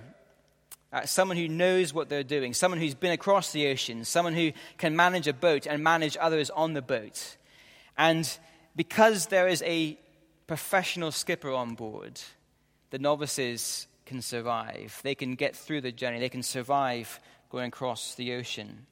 uh, 0.93 1.05
someone 1.07 1.37
who 1.37 1.47
knows 1.47 1.91
what 1.91 2.07
they're 2.07 2.23
doing, 2.23 2.53
someone 2.53 2.79
who's 2.79 2.93
been 2.93 3.11
across 3.11 3.51
the 3.51 3.67
ocean, 3.67 4.05
someone 4.05 4.35
who 4.35 4.51
can 4.77 4.95
manage 4.95 5.27
a 5.27 5.33
boat 5.33 5.65
and 5.65 5.83
manage 5.83 6.15
others 6.21 6.51
on 6.51 6.73
the 6.73 6.83
boat. 6.83 7.35
And 7.97 8.29
because 8.75 9.25
there 9.27 9.47
is 9.47 9.63
a 9.63 9.97
professional 10.45 11.11
skipper 11.11 11.51
on 11.51 11.73
board, 11.73 12.21
the 12.93 12.99
novices 12.99 13.87
can 14.05 14.21
survive. 14.21 14.99
They 15.01 15.15
can 15.15 15.33
get 15.33 15.55
through 15.55 15.81
the 15.81 15.91
journey, 15.91 16.19
they 16.19 16.29
can 16.29 16.43
survive 16.43 17.19
going 17.49 17.69
across 17.69 18.13
the 18.13 18.35
ocean. 18.35 18.85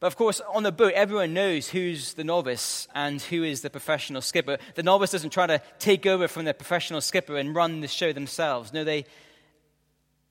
But 0.00 0.06
of 0.06 0.16
course, 0.16 0.40
on 0.54 0.62
the 0.62 0.72
boat, 0.72 0.94
everyone 0.94 1.34
knows 1.34 1.68
who's 1.68 2.14
the 2.14 2.24
novice 2.24 2.88
and 2.94 3.20
who 3.20 3.44
is 3.44 3.60
the 3.60 3.68
professional 3.68 4.22
skipper. 4.22 4.56
The 4.76 4.82
novice 4.82 5.10
doesn't 5.10 5.28
try 5.28 5.46
to 5.46 5.60
take 5.78 6.06
over 6.06 6.26
from 6.26 6.46
the 6.46 6.54
professional 6.54 7.02
skipper 7.02 7.36
and 7.36 7.54
run 7.54 7.82
the 7.82 7.88
show 7.88 8.14
themselves. 8.14 8.72
No, 8.72 8.82
they, 8.82 9.04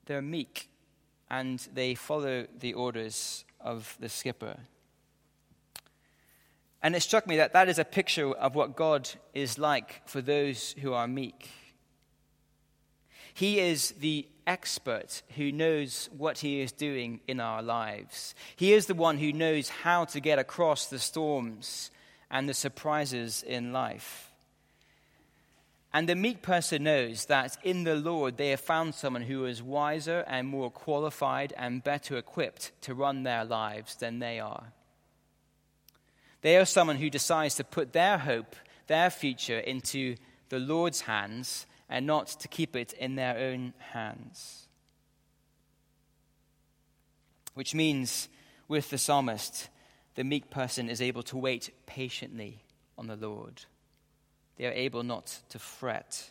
they're 0.06 0.20
meek 0.20 0.68
and 1.30 1.60
they 1.72 1.94
follow 1.94 2.48
the 2.58 2.74
orders 2.74 3.44
of 3.60 3.96
the 4.00 4.08
skipper. 4.08 4.56
And 6.82 6.96
it 6.96 7.02
struck 7.02 7.28
me 7.28 7.36
that 7.36 7.52
that 7.52 7.68
is 7.68 7.78
a 7.78 7.84
picture 7.84 8.32
of 8.32 8.56
what 8.56 8.74
God 8.74 9.08
is 9.34 9.56
like 9.56 10.02
for 10.08 10.20
those 10.20 10.74
who 10.80 10.94
are 10.94 11.06
meek. 11.06 11.48
He 13.38 13.60
is 13.60 13.92
the 14.00 14.26
expert 14.48 15.22
who 15.36 15.52
knows 15.52 16.10
what 16.18 16.38
he 16.38 16.60
is 16.60 16.72
doing 16.72 17.20
in 17.28 17.38
our 17.38 17.62
lives. 17.62 18.34
He 18.56 18.72
is 18.72 18.86
the 18.86 18.96
one 18.96 19.18
who 19.18 19.32
knows 19.32 19.68
how 19.68 20.06
to 20.06 20.18
get 20.18 20.40
across 20.40 20.86
the 20.86 20.98
storms 20.98 21.92
and 22.32 22.48
the 22.48 22.52
surprises 22.52 23.44
in 23.46 23.72
life. 23.72 24.32
And 25.92 26.08
the 26.08 26.16
meek 26.16 26.42
person 26.42 26.82
knows 26.82 27.26
that 27.26 27.56
in 27.62 27.84
the 27.84 27.94
Lord 27.94 28.38
they 28.38 28.48
have 28.48 28.58
found 28.58 28.96
someone 28.96 29.22
who 29.22 29.44
is 29.44 29.62
wiser 29.62 30.24
and 30.26 30.48
more 30.48 30.68
qualified 30.68 31.54
and 31.56 31.84
better 31.84 32.16
equipped 32.16 32.72
to 32.80 32.92
run 32.92 33.22
their 33.22 33.44
lives 33.44 33.94
than 33.94 34.18
they 34.18 34.40
are. 34.40 34.72
They 36.42 36.56
are 36.56 36.64
someone 36.64 36.96
who 36.96 37.08
decides 37.08 37.54
to 37.54 37.62
put 37.62 37.92
their 37.92 38.18
hope, 38.18 38.56
their 38.88 39.10
future, 39.10 39.60
into 39.60 40.16
the 40.48 40.58
Lord's 40.58 41.02
hands 41.02 41.66
and 41.88 42.06
not 42.06 42.28
to 42.28 42.48
keep 42.48 42.76
it 42.76 42.92
in 42.92 43.14
their 43.14 43.36
own 43.36 43.72
hands. 43.92 44.66
Which 47.54 47.74
means, 47.74 48.28
with 48.68 48.90
the 48.90 48.98
psalmist, 48.98 49.68
the 50.14 50.24
meek 50.24 50.50
person 50.50 50.88
is 50.88 51.00
able 51.00 51.22
to 51.24 51.36
wait 51.36 51.70
patiently 51.86 52.62
on 52.96 53.06
the 53.06 53.16
Lord 53.16 53.64
they 54.58 54.66
are 54.66 54.72
able 54.72 55.04
not 55.04 55.38
to 55.50 55.58
fret. 55.58 56.30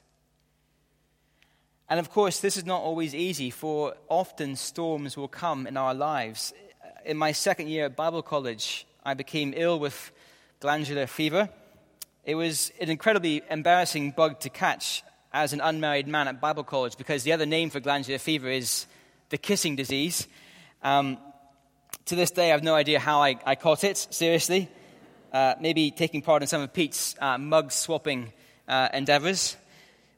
And 1.90 2.00
of 2.00 2.12
course, 2.12 2.42
this 2.42 2.58
is 2.58 2.66
not 2.66 2.82
always 2.82 3.16
easy, 3.16 3.50
for 3.50 3.96
often 4.10 4.58
storms 4.58 5.16
will 5.16 5.30
come 5.30 5.66
in 5.66 5.78
our 5.78 5.94
lives. 5.94 6.54
In 7.06 7.16
my 7.16 7.32
second 7.32 7.70
year 7.70 7.86
at 7.86 7.96
Bible 7.96 8.22
college, 8.22 8.86
I 9.04 9.14
became 9.14 9.54
ill 9.56 9.80
with 9.80 10.12
glandular 10.60 11.08
fever. 11.08 11.50
It 12.26 12.36
was 12.36 12.74
an 12.82 12.90
incredibly 12.90 13.42
embarrassing 13.50 14.12
bug 14.12 14.42
to 14.42 14.50
catch 14.50 15.04
as 15.44 15.54
an 15.54 15.62
unmarried 15.62 16.08
man 16.08 16.28
at 16.28 16.42
Bible 16.42 16.64
college 16.64 16.98
because 16.98 17.24
the 17.24 17.34
other 17.34 17.46
name 17.46 17.70
for 17.70 17.80
glandular 17.80 18.20
fever 18.20 18.50
is 18.50 18.86
the 19.30 19.38
kissing 19.38 19.76
disease. 19.76 20.28
Um, 20.84 21.18
to 22.06 22.16
this 22.16 22.32
day, 22.32 22.48
I 22.48 22.52
have 22.52 22.64
no 22.64 22.76
idea 22.76 23.00
how 23.00 23.22
I, 23.22 23.38
I 23.46 23.56
caught 23.56 23.84
it, 23.84 23.98
seriously 23.98 24.70
uh, 25.32 25.56
maybe 25.60 25.92
taking 25.92 26.22
part 26.22 26.42
in 26.42 26.48
some 26.48 26.62
of 26.62 26.74
Pete's 26.74 27.16
uh, 27.20 27.38
mug 27.38 27.72
swapping 27.72 28.32
uh, 28.68 28.90
endeavors. 28.94 29.58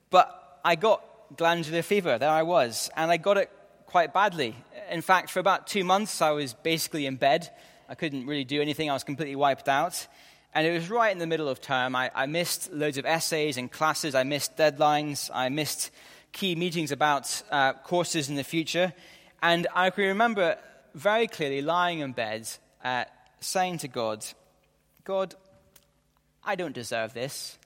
But 0.10 0.60
I 0.64 0.76
got 0.76 1.04
glandular 1.36 1.82
fever. 1.82 2.18
There 2.18 2.30
I 2.30 2.44
was. 2.44 2.90
And 2.96 3.12
I 3.12 3.18
got 3.18 3.38
it 3.38 3.52
quite 3.86 4.14
badly. 4.14 4.56
In 4.90 5.02
fact, 5.02 5.30
for 5.30 5.40
about 5.40 5.68
two 5.68 5.84
months, 5.84 6.22
I 6.22 6.32
was 6.32 6.54
basically 6.54 7.06
in 7.06 7.16
bed. 7.16 7.50
I 7.88 7.96
couldn't 7.96 8.28
really 8.28 8.44
do 8.44 8.62
anything. 8.62 8.90
I 8.90 8.94
was 8.94 9.04
completely 9.04 9.36
wiped 9.36 9.68
out. 9.68 10.08
And 10.54 10.66
it 10.66 10.72
was 10.72 10.90
right 10.90 11.12
in 11.12 11.20
the 11.20 11.28
middle 11.28 11.48
of 11.48 11.62
term. 11.62 11.96
I, 11.96 12.10
I 12.16 12.26
missed 12.26 12.72
loads 12.74 12.98
of 12.98 13.06
essays 13.06 13.58
and 13.58 13.72
classes. 13.72 14.16
I 14.16 14.24
missed 14.24 14.58
deadlines. 14.58 15.30
I 15.34 15.50
missed 15.50 15.92
key 16.32 16.56
meetings 16.56 16.92
about 16.92 17.42
uh, 17.52 17.74
courses 17.74 18.30
in 18.30 18.36
the 18.36 18.44
future. 18.44 18.94
And 19.42 19.68
I 19.76 19.90
can 19.90 20.06
remember 20.06 20.58
very 20.96 21.28
clearly 21.28 21.62
lying 21.62 22.00
in 22.00 22.14
bed, 22.14 22.50
uh, 22.84 23.06
saying 23.40 23.80
to 23.80 23.88
God, 23.88 24.26
God, 25.04 25.36
I 26.44 26.56
don't 26.56 26.74
deserve 26.74 27.14
this. 27.14 27.58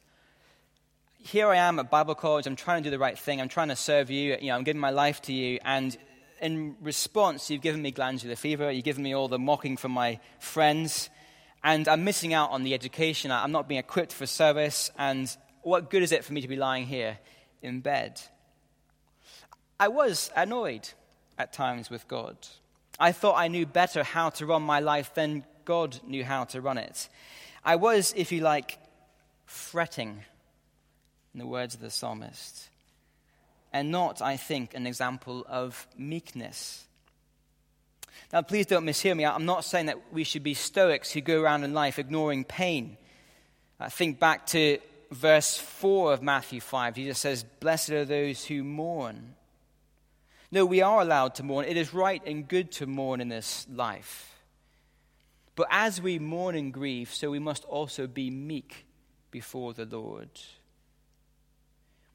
Here 1.20 1.48
I 1.48 1.56
am 1.56 1.80
at 1.80 1.90
Bible 1.90 2.16
college. 2.16 2.48
I'm 2.48 2.58
trying 2.58 2.84
to 2.84 2.88
do 2.88 2.92
the 2.92 3.00
right 3.00 3.18
thing. 3.18 3.40
I'm 3.40 3.48
trying 3.48 3.70
to 3.70 3.78
serve 3.78 4.10
you. 4.10 4.38
You 4.42 4.48
know, 4.48 4.56
I'm 4.56 4.64
giving 4.64 4.82
my 4.82 4.90
life 4.90 5.22
to 5.24 5.34
you. 5.34 5.58
And 5.64 5.98
in 6.42 6.76
response, 6.82 7.50
you've 7.50 7.62
given 7.62 7.82
me 7.82 7.92
glandular 7.92 8.36
fever. 8.36 8.70
You've 8.70 8.84
given 8.84 9.04
me 9.04 9.16
all 9.16 9.30
the 9.30 9.40
mocking 9.40 9.78
from 9.78 9.94
my 9.94 10.20
friends. 10.40 11.10
And 11.64 11.88
I'm 11.88 12.04
missing 12.04 12.34
out 12.34 12.52
on 12.52 12.64
the 12.64 12.74
education. 12.74 13.32
I'm 13.32 13.52
not 13.52 13.68
being 13.68 13.80
equipped 13.80 14.12
for 14.12 14.26
service. 14.26 14.92
And 14.98 15.36
what 15.62 15.90
good 15.90 16.04
is 16.04 16.12
it 16.12 16.26
for 16.26 16.34
me 16.34 16.42
to 16.42 16.48
be 16.48 16.58
lying 16.58 16.86
here 16.86 17.18
in 17.62 17.80
bed? 17.80 18.20
I 19.80 19.88
was 19.88 20.30
annoyed 20.36 20.90
at 21.38 21.54
times 21.54 21.90
with 21.90 22.08
God. 22.08 22.38
I 23.00 23.12
thought 23.12 23.36
I 23.38 23.48
knew 23.48 23.66
better 23.66 24.04
how 24.04 24.30
to 24.32 24.46
run 24.46 24.62
my 24.62 24.80
life 24.80 25.14
than 25.14 25.46
God 25.66 26.00
knew 26.06 26.24
how 26.24 26.44
to 26.46 26.62
run 26.62 26.78
it. 26.78 27.10
I 27.66 27.78
was, 27.78 28.14
if 28.16 28.32
you 28.32 28.42
like, 28.42 28.78
fretting, 29.46 30.24
in 31.34 31.40
the 31.40 31.48
words 31.48 31.76
of 31.76 31.82
the 31.82 31.90
psalmist, 31.90 32.70
and 33.72 33.90
not, 33.90 34.22
I 34.22 34.38
think, 34.38 34.74
an 34.74 34.86
example 34.86 35.46
of 35.50 35.88
meekness. 35.98 36.86
Now, 38.34 38.42
please 38.42 38.66
don't 38.66 38.84
mishear 38.84 39.16
me. 39.16 39.28
I'm 39.28 39.46
not 39.46 39.64
saying 39.64 39.86
that 39.86 40.12
we 40.12 40.24
should 40.24 40.42
be 40.42 40.56
stoics 40.56 41.12
who 41.12 41.22
go 41.22 41.40
around 41.40 41.64
in 41.64 41.76
life 41.76 42.00
ignoring 42.00 42.44
pain. 42.44 42.98
I 43.80 43.90
think 43.90 44.20
back 44.20 44.48
to 44.48 44.80
verse 45.12 45.56
4 45.56 46.14
of 46.14 46.24
Matthew 46.24 46.60
5. 46.60 46.96
Jesus 46.96 47.20
says, 47.20 47.46
Blessed 47.60 47.92
are 47.92 48.06
those 48.06 48.44
who 48.44 48.64
mourn. 48.64 49.36
No, 50.52 50.66
we 50.66 50.82
are 50.82 51.00
allowed 51.00 51.36
to 51.36 51.44
mourn. 51.44 51.66
It 51.66 51.78
is 51.78 51.94
right 51.94 52.24
and 52.26 52.48
good 52.48 52.72
to 52.74 52.88
mourn 52.88 53.22
in 53.22 53.30
this 53.30 53.68
life. 53.72 54.34
But 55.56 55.68
as 55.70 56.02
we 56.02 56.18
mourn 56.18 56.56
and 56.56 56.74
grieve, 56.74 57.14
so 57.14 57.30
we 57.30 57.38
must 57.38 57.64
also 57.66 58.08
be 58.08 58.32
meek 58.32 58.88
before 59.30 59.76
the 59.76 59.86
Lord. 59.86 60.30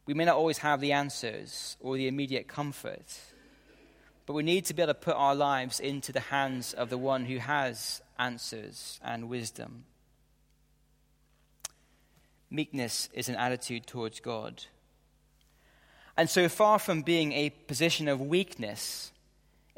We 0.05 0.15
may 0.15 0.25
not 0.25 0.37
always 0.37 0.59
have 0.59 0.81
the 0.81 0.95
answers 0.95 1.77
or 1.79 1.97
the 1.97 2.09
immediate 2.09 2.49
comfort, 2.49 3.21
but 4.29 4.35
we 4.35 4.43
need 4.43 4.67
to 4.67 4.75
be 4.75 4.83
able 4.83 4.93
to 4.93 5.01
put 5.01 5.17
our 5.17 5.35
lives 5.35 5.81
into 5.81 6.13
the 6.13 6.21
hands 6.21 6.75
of 6.75 6.91
the 6.91 6.99
one 6.99 7.25
who 7.25 7.39
has 7.39 8.03
answers 8.19 9.01
and 9.03 9.31
wisdom. 9.31 9.85
Meekness 12.51 13.09
is 13.15 13.31
an 13.31 13.37
attitude 13.37 13.87
towards 13.87 14.21
God. 14.21 14.65
And 16.15 16.29
so 16.29 16.47
far 16.51 16.79
from 16.79 17.01
being 17.01 17.33
a 17.33 17.49
position 17.49 18.07
of 18.07 18.21
weakness, 18.21 19.13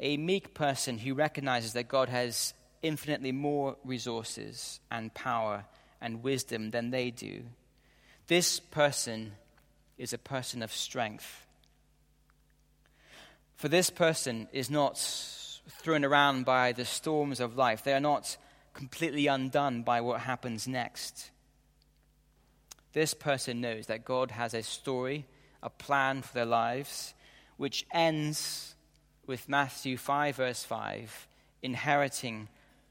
a 0.01 0.17
meek 0.17 0.53
person 0.53 0.97
who 0.97 1.13
recognizes 1.13 1.71
that 1.71 1.87
God 1.87 2.09
has 2.09 2.53
infinitely 2.81 3.31
more 3.31 3.77
resources 3.85 4.81
and 4.91 5.13
power 5.13 5.63
and 6.01 6.23
wisdom 6.23 6.71
than 6.71 6.91
they 6.91 7.09
do, 7.09 7.43
this 8.27 8.59
person 8.59 9.31
is 9.97 10.11
a 10.11 10.17
person 10.17 10.61
of 10.61 10.73
strength. 10.73 11.47
For 13.61 13.67
this 13.67 13.91
person 13.91 14.47
is 14.51 14.71
not 14.71 14.97
thrown 15.69 16.03
around 16.03 16.45
by 16.45 16.71
the 16.71 16.83
storms 16.83 17.39
of 17.39 17.55
life. 17.55 17.83
They 17.83 17.93
are 17.93 17.99
not 17.99 18.35
completely 18.73 19.27
undone 19.27 19.83
by 19.83 20.01
what 20.01 20.21
happens 20.21 20.67
next. 20.67 21.29
This 22.93 23.13
person 23.13 23.61
knows 23.61 23.85
that 23.85 24.03
God 24.03 24.31
has 24.31 24.55
a 24.55 24.63
story, 24.63 25.27
a 25.61 25.69
plan 25.69 26.23
for 26.23 26.33
their 26.33 26.45
lives, 26.47 27.13
which 27.57 27.85
ends 27.93 28.73
with 29.27 29.47
Matthew 29.47 29.95
5, 29.95 30.37
verse 30.37 30.63
5, 30.63 31.27
inheriting 31.61 32.47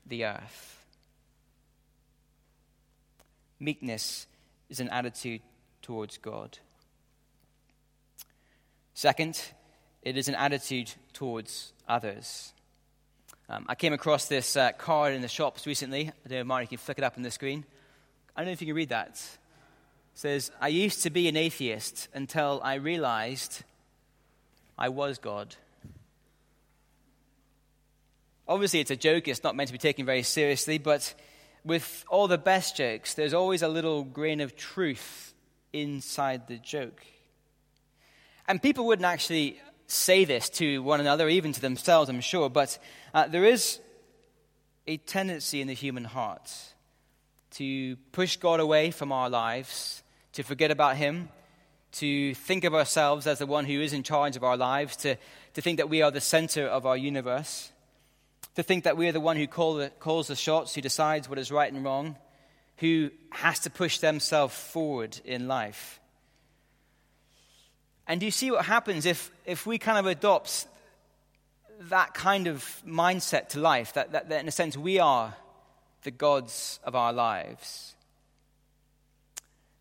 the 0.06 0.24
earth. 0.24 0.86
Meekness 3.58 4.28
is 4.68 4.78
an 4.78 4.88
attitude 4.90 5.42
towards 5.82 6.16
God. 6.18 6.58
Second, 8.94 9.50
it 10.02 10.16
is 10.16 10.28
an 10.28 10.34
attitude 10.34 10.92
towards 11.12 11.72
others. 11.88 12.52
Um, 13.48 13.66
I 13.68 13.74
came 13.74 13.92
across 13.92 14.28
this 14.28 14.56
uh, 14.56 14.72
card 14.72 15.12
in 15.12 15.22
the 15.22 15.28
shops 15.28 15.66
recently. 15.66 16.08
I 16.08 16.28
don't 16.28 16.38
know, 16.38 16.44
Mark, 16.44 16.62
you 16.62 16.68
can 16.68 16.78
flick 16.78 16.98
it 16.98 17.04
up 17.04 17.16
on 17.16 17.22
the 17.22 17.30
screen. 17.30 17.64
I 18.34 18.40
don't 18.40 18.46
know 18.46 18.52
if 18.52 18.60
you 18.60 18.68
can 18.68 18.76
read 18.76 18.90
that. 18.90 19.08
It 19.08 20.18
says, 20.18 20.50
I 20.60 20.68
used 20.68 21.02
to 21.02 21.10
be 21.10 21.28
an 21.28 21.36
atheist 21.36 22.08
until 22.14 22.60
I 22.62 22.74
realized 22.74 23.62
I 24.78 24.88
was 24.88 25.18
God. 25.18 25.56
Obviously, 28.46 28.80
it's 28.80 28.90
a 28.90 28.96
joke. 28.96 29.28
It's 29.28 29.42
not 29.42 29.54
meant 29.54 29.68
to 29.68 29.72
be 29.72 29.78
taken 29.78 30.06
very 30.06 30.22
seriously, 30.22 30.78
but 30.78 31.14
with 31.64 32.04
all 32.08 32.28
the 32.28 32.38
best 32.38 32.76
jokes, 32.76 33.14
there's 33.14 33.34
always 33.34 33.62
a 33.62 33.68
little 33.68 34.04
grain 34.04 34.40
of 34.40 34.56
truth 34.56 35.34
inside 35.72 36.48
the 36.48 36.56
joke. 36.56 37.04
And 38.48 38.62
people 38.62 38.86
wouldn't 38.86 39.06
actually 39.06 39.60
say 39.90 40.24
this 40.24 40.48
to 40.50 40.82
one 40.82 41.00
another, 41.00 41.28
even 41.28 41.52
to 41.52 41.60
themselves, 41.60 42.08
I'm 42.08 42.20
sure, 42.20 42.48
but 42.48 42.78
uh, 43.12 43.26
there 43.26 43.44
is 43.44 43.80
a 44.86 44.96
tendency 44.96 45.60
in 45.60 45.66
the 45.66 45.74
human 45.74 46.04
heart 46.04 46.50
to 47.52 47.96
push 48.12 48.36
God 48.36 48.60
away 48.60 48.90
from 48.90 49.12
our 49.12 49.28
lives, 49.28 50.02
to 50.32 50.42
forget 50.42 50.70
about 50.70 50.96
Him, 50.96 51.28
to 51.92 52.34
think 52.34 52.64
of 52.64 52.74
ourselves 52.74 53.26
as 53.26 53.40
the 53.40 53.46
one 53.46 53.64
who 53.64 53.80
is 53.80 53.92
in 53.92 54.02
charge 54.02 54.36
of 54.36 54.44
our 54.44 54.56
lives, 54.56 54.96
to, 54.96 55.16
to 55.54 55.60
think 55.60 55.78
that 55.78 55.88
we 55.88 56.02
are 56.02 56.10
the 56.10 56.20
center 56.20 56.66
of 56.66 56.86
our 56.86 56.96
universe, 56.96 57.72
to 58.54 58.62
think 58.62 58.84
that 58.84 58.96
we 58.96 59.08
are 59.08 59.12
the 59.12 59.20
one 59.20 59.36
who 59.36 59.46
call 59.46 59.74
the, 59.74 59.90
calls 59.90 60.28
the 60.28 60.36
shots, 60.36 60.74
who 60.74 60.80
decides 60.80 61.28
what 61.28 61.38
is 61.38 61.50
right 61.50 61.72
and 61.72 61.84
wrong, 61.84 62.16
who 62.76 63.10
has 63.30 63.58
to 63.60 63.70
push 63.70 63.98
themselves 63.98 64.54
forward 64.54 65.20
in 65.24 65.48
life. 65.48 65.99
And 68.10 68.18
do 68.18 68.26
you 68.26 68.32
see 68.32 68.50
what 68.50 68.64
happens 68.64 69.06
if, 69.06 69.30
if 69.46 69.66
we 69.66 69.78
kind 69.78 69.96
of 69.96 70.06
adopt 70.06 70.66
that 71.82 72.12
kind 72.12 72.48
of 72.48 72.64
mindset 72.84 73.50
to 73.50 73.60
life, 73.60 73.92
that, 73.92 74.10
that, 74.10 74.30
that 74.30 74.40
in 74.40 74.48
a 74.48 74.50
sense 74.50 74.76
we 74.76 74.98
are 74.98 75.32
the 76.02 76.10
gods 76.10 76.80
of 76.82 76.96
our 76.96 77.12
lives? 77.12 77.94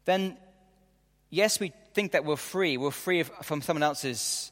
Then, 0.05 0.37
yes, 1.31 1.59
we 1.59 1.73
think 1.95 2.11
that 2.11 2.23
we're 2.23 2.35
free. 2.35 2.77
We're 2.77 2.91
free 2.91 3.23
from 3.23 3.63
someone 3.63 3.81
else's 3.81 4.51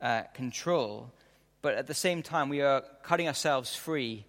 uh, 0.00 0.22
control. 0.32 1.12
But 1.60 1.74
at 1.74 1.86
the 1.86 1.92
same 1.92 2.22
time, 2.22 2.48
we 2.48 2.62
are 2.62 2.82
cutting 3.02 3.28
ourselves 3.28 3.76
free 3.76 4.24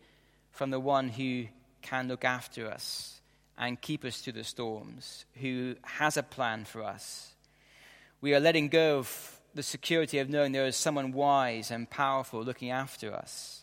from 0.52 0.70
the 0.70 0.82
one 0.82 1.08
who 1.08 1.46
can 1.82 2.10
look 2.10 2.26
after 2.26 2.70
us 2.70 3.22
and 3.58 3.80
keep 3.80 4.04
us 4.04 4.20
through 4.20 4.34
the 4.34 4.44
storms, 4.44 5.24
who 5.36 5.78
has 5.84 6.18
a 6.18 6.24
plan 6.24 6.66
for 6.66 6.84
us 6.84 7.35
we 8.26 8.34
are 8.34 8.40
letting 8.40 8.70
go 8.70 8.98
of 8.98 9.40
the 9.54 9.62
security 9.62 10.18
of 10.18 10.32
knowing 10.32 10.52
there 10.52 10.66
is 10.66 10.76
someone 10.76 11.12
wise 11.12 11.70
and 11.70 11.88
powerful 11.88 12.42
looking 12.42 12.72
after 12.72 13.14
us. 13.14 13.62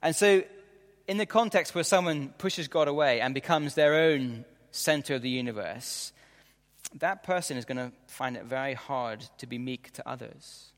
And 0.00 0.16
so, 0.16 0.42
in 1.06 1.18
the 1.18 1.26
context 1.26 1.74
where 1.74 1.84
someone 1.84 2.30
pushes 2.38 2.66
God 2.66 2.88
away 2.88 3.20
and 3.20 3.34
becomes 3.34 3.74
their 3.74 3.92
own 3.92 4.46
center 4.70 5.16
of 5.16 5.20
the 5.20 5.28
universe, 5.28 6.14
that 6.94 7.24
person 7.24 7.58
is 7.58 7.66
going 7.66 7.76
to 7.76 7.92
find 8.06 8.38
it 8.38 8.44
very 8.44 8.72
hard 8.72 9.22
to 9.36 9.46
be 9.46 9.58
meek 9.58 9.92
to 9.92 10.08
others. 10.08 10.72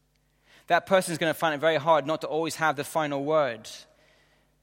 That 0.66 0.84
person 0.84 1.12
is 1.12 1.18
going 1.18 1.32
to 1.32 1.38
find 1.38 1.54
it 1.54 1.60
very 1.60 1.76
hard 1.76 2.08
not 2.08 2.22
to 2.22 2.26
always 2.26 2.56
have 2.56 2.74
the 2.74 2.82
final 2.82 3.24
word. 3.24 3.70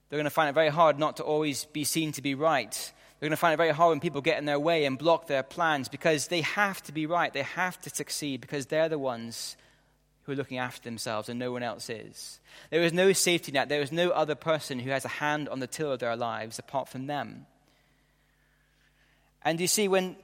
They're 0.09 0.17
going 0.17 0.25
to 0.25 0.29
find 0.29 0.49
it 0.49 0.53
very 0.53 0.67
hard 0.67 0.99
not 0.99 1.15
to 1.15 1.23
always 1.23 1.63
be 1.63 1.85
seen 1.85 2.11
to 2.11 2.21
be 2.21 2.35
right. 2.35 2.91
They're 3.21 3.29
going 3.29 3.37
to 3.37 3.39
find 3.39 3.53
it 3.53 3.57
very 3.57 3.69
hard 3.69 3.91
when 3.91 3.99
people 3.99 4.21
get 4.21 4.39
in 4.39 4.45
their 4.45 4.59
way 4.59 4.83
and 4.85 4.97
block 4.97 5.27
their 5.27 5.43
plans 5.43 5.87
because 5.87 6.27
they 6.27 6.41
have 6.41 6.81
to 6.83 6.91
be 6.91 7.05
right. 7.05 7.31
They 7.31 7.43
have 7.43 7.79
to 7.81 7.91
succeed 7.91 8.41
because 8.41 8.65
they're 8.65 8.89
the 8.89 8.97
ones 8.97 9.55
who 10.23 10.31
are 10.31 10.35
looking 10.35 10.57
after 10.57 10.81
themselves 10.81 11.29
and 11.29 11.39
no 11.39 11.51
one 11.51 11.61
else 11.61 11.87
is. 11.87 12.39
There 12.71 12.81
is 12.81 12.93
no 12.93 13.13
safety 13.13 13.51
net. 13.51 13.69
There 13.69 13.81
is 13.81 13.91
no 13.91 14.09
other 14.09 14.33
person 14.33 14.79
who 14.79 14.89
has 14.89 15.05
a 15.05 15.09
hand 15.09 15.49
on 15.49 15.59
the 15.59 15.67
till 15.67 15.91
of 15.91 15.99
their 15.99 16.15
lives 16.15 16.57
apart 16.57 16.89
from 16.89 17.05
them. 17.05 17.45
And 19.43 19.61
you 19.61 19.67
see, 19.67 19.87
when 19.87 20.15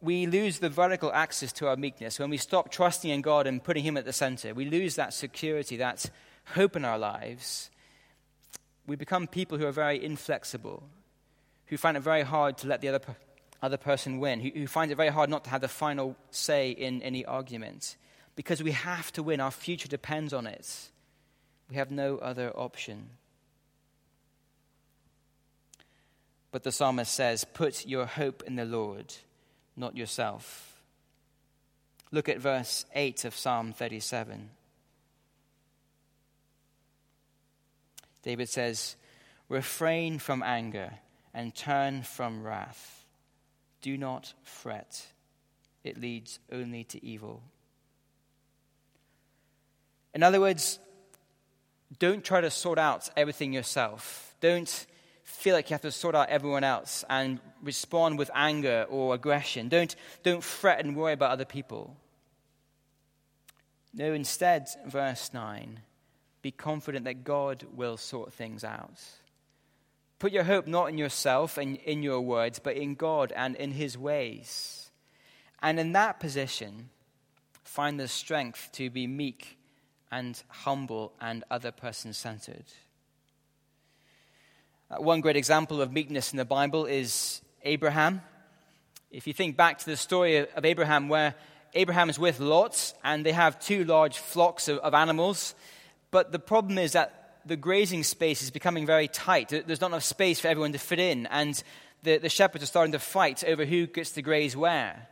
we 0.00 0.26
lose 0.26 0.60
the 0.60 0.70
vertical 0.70 1.12
axis 1.12 1.52
to 1.54 1.68
our 1.68 1.76
meekness, 1.76 2.18
when 2.18 2.30
we 2.30 2.38
stop 2.38 2.70
trusting 2.70 3.10
in 3.10 3.20
God 3.20 3.46
and 3.46 3.62
putting 3.62 3.84
Him 3.84 3.98
at 3.98 4.06
the 4.06 4.14
center, 4.14 4.54
we 4.54 4.64
lose 4.64 4.94
that 4.96 5.12
security, 5.12 5.76
that 5.76 6.10
hope 6.54 6.74
in 6.74 6.86
our 6.86 6.98
lives. 6.98 7.68
We 8.86 8.96
become 8.96 9.26
people 9.26 9.58
who 9.58 9.66
are 9.66 9.72
very 9.72 10.02
inflexible, 10.02 10.84
who 11.68 11.76
find 11.76 11.96
it 11.96 12.00
very 12.00 12.22
hard 12.22 12.58
to 12.58 12.66
let 12.66 12.80
the 12.80 12.88
other, 12.88 13.00
other 13.62 13.76
person 13.76 14.18
win, 14.18 14.40
who, 14.40 14.50
who 14.50 14.66
find 14.66 14.90
it 14.90 14.96
very 14.96 15.10
hard 15.10 15.30
not 15.30 15.44
to 15.44 15.50
have 15.50 15.60
the 15.60 15.68
final 15.68 16.16
say 16.30 16.70
in 16.70 17.02
any 17.02 17.24
argument. 17.24 17.96
Because 18.36 18.62
we 18.62 18.72
have 18.72 19.12
to 19.12 19.22
win, 19.22 19.40
our 19.40 19.50
future 19.50 19.88
depends 19.88 20.32
on 20.32 20.46
it. 20.46 20.90
We 21.70 21.76
have 21.76 21.90
no 21.90 22.18
other 22.18 22.50
option. 22.56 23.10
But 26.50 26.62
the 26.62 26.72
psalmist 26.72 27.12
says, 27.12 27.44
Put 27.44 27.86
your 27.86 28.06
hope 28.06 28.42
in 28.46 28.56
the 28.56 28.64
Lord, 28.64 29.14
not 29.76 29.96
yourself. 29.96 30.80
Look 32.10 32.30
at 32.30 32.38
verse 32.38 32.86
8 32.94 33.26
of 33.26 33.36
Psalm 33.36 33.74
37. 33.74 34.48
David 38.22 38.48
says, 38.48 38.96
Refrain 39.50 40.18
from 40.18 40.42
anger 40.42 40.92
and 41.38 41.54
turn 41.54 42.02
from 42.02 42.42
wrath. 42.42 43.06
Do 43.80 43.96
not 43.96 44.34
fret, 44.42 45.06
it 45.84 45.96
leads 45.96 46.40
only 46.50 46.82
to 46.82 47.04
evil. 47.06 47.44
In 50.12 50.24
other 50.24 50.40
words, 50.40 50.80
don't 52.00 52.24
try 52.24 52.40
to 52.40 52.50
sort 52.50 52.76
out 52.76 53.08
everything 53.16 53.52
yourself. 53.52 54.34
Don't 54.40 54.86
feel 55.22 55.54
like 55.54 55.70
you 55.70 55.74
have 55.74 55.82
to 55.82 55.92
sort 55.92 56.16
out 56.16 56.28
everyone 56.28 56.64
else 56.64 57.04
and 57.08 57.38
respond 57.62 58.18
with 58.18 58.32
anger 58.34 58.84
or 58.90 59.14
aggression. 59.14 59.68
Don't, 59.68 59.94
don't 60.24 60.42
fret 60.42 60.84
and 60.84 60.96
worry 60.96 61.12
about 61.12 61.30
other 61.30 61.44
people. 61.44 61.96
No, 63.94 64.12
instead, 64.12 64.66
verse 64.88 65.30
9, 65.32 65.78
be 66.42 66.50
confident 66.50 67.04
that 67.04 67.22
God 67.22 67.64
will 67.76 67.96
sort 67.96 68.32
things 68.32 68.64
out. 68.64 68.98
Put 70.18 70.32
your 70.32 70.44
hope 70.44 70.66
not 70.66 70.88
in 70.88 70.98
yourself 70.98 71.58
and 71.58 71.76
in 71.76 72.02
your 72.02 72.20
words, 72.20 72.58
but 72.58 72.76
in 72.76 72.94
God 72.96 73.32
and 73.36 73.54
in 73.54 73.72
His 73.72 73.96
ways. 73.96 74.90
And 75.62 75.78
in 75.78 75.92
that 75.92 76.18
position, 76.18 76.90
find 77.62 78.00
the 78.00 78.08
strength 78.08 78.70
to 78.72 78.90
be 78.90 79.06
meek 79.06 79.58
and 80.10 80.42
humble 80.48 81.12
and 81.20 81.44
other 81.50 81.70
person 81.70 82.12
centered. 82.12 82.64
Uh, 84.90 84.96
one 84.96 85.20
great 85.20 85.36
example 85.36 85.82
of 85.82 85.92
meekness 85.92 86.32
in 86.32 86.38
the 86.38 86.44
Bible 86.44 86.86
is 86.86 87.42
Abraham. 87.62 88.22
If 89.10 89.26
you 89.26 89.32
think 89.32 89.56
back 89.56 89.78
to 89.78 89.86
the 89.86 89.96
story 89.96 90.38
of 90.38 90.64
Abraham, 90.64 91.08
where 91.08 91.34
Abraham 91.74 92.10
is 92.10 92.18
with 92.18 92.40
Lot 92.40 92.94
and 93.04 93.24
they 93.24 93.32
have 93.32 93.60
two 93.60 93.84
large 93.84 94.18
flocks 94.18 94.68
of, 94.68 94.78
of 94.78 94.94
animals, 94.94 95.54
but 96.10 96.32
the 96.32 96.38
problem 96.38 96.78
is 96.78 96.92
that 96.92 97.27
the 97.48 97.56
grazing 97.56 98.04
space 98.04 98.42
is 98.42 98.50
becoming 98.50 98.86
very 98.86 99.08
tight. 99.08 99.48
There's 99.48 99.80
not 99.80 99.88
enough 99.88 100.04
space 100.04 100.38
for 100.38 100.48
everyone 100.48 100.72
to 100.72 100.78
fit 100.78 100.98
in, 100.98 101.26
and 101.26 101.60
the, 102.02 102.18
the 102.18 102.28
shepherds 102.28 102.62
are 102.62 102.66
starting 102.68 102.92
to 102.92 102.98
fight 102.98 103.42
over 103.44 103.64
who 103.64 103.86
gets 103.86 104.12
to 104.12 104.22
graze 104.22 104.56
where. 104.56 105.08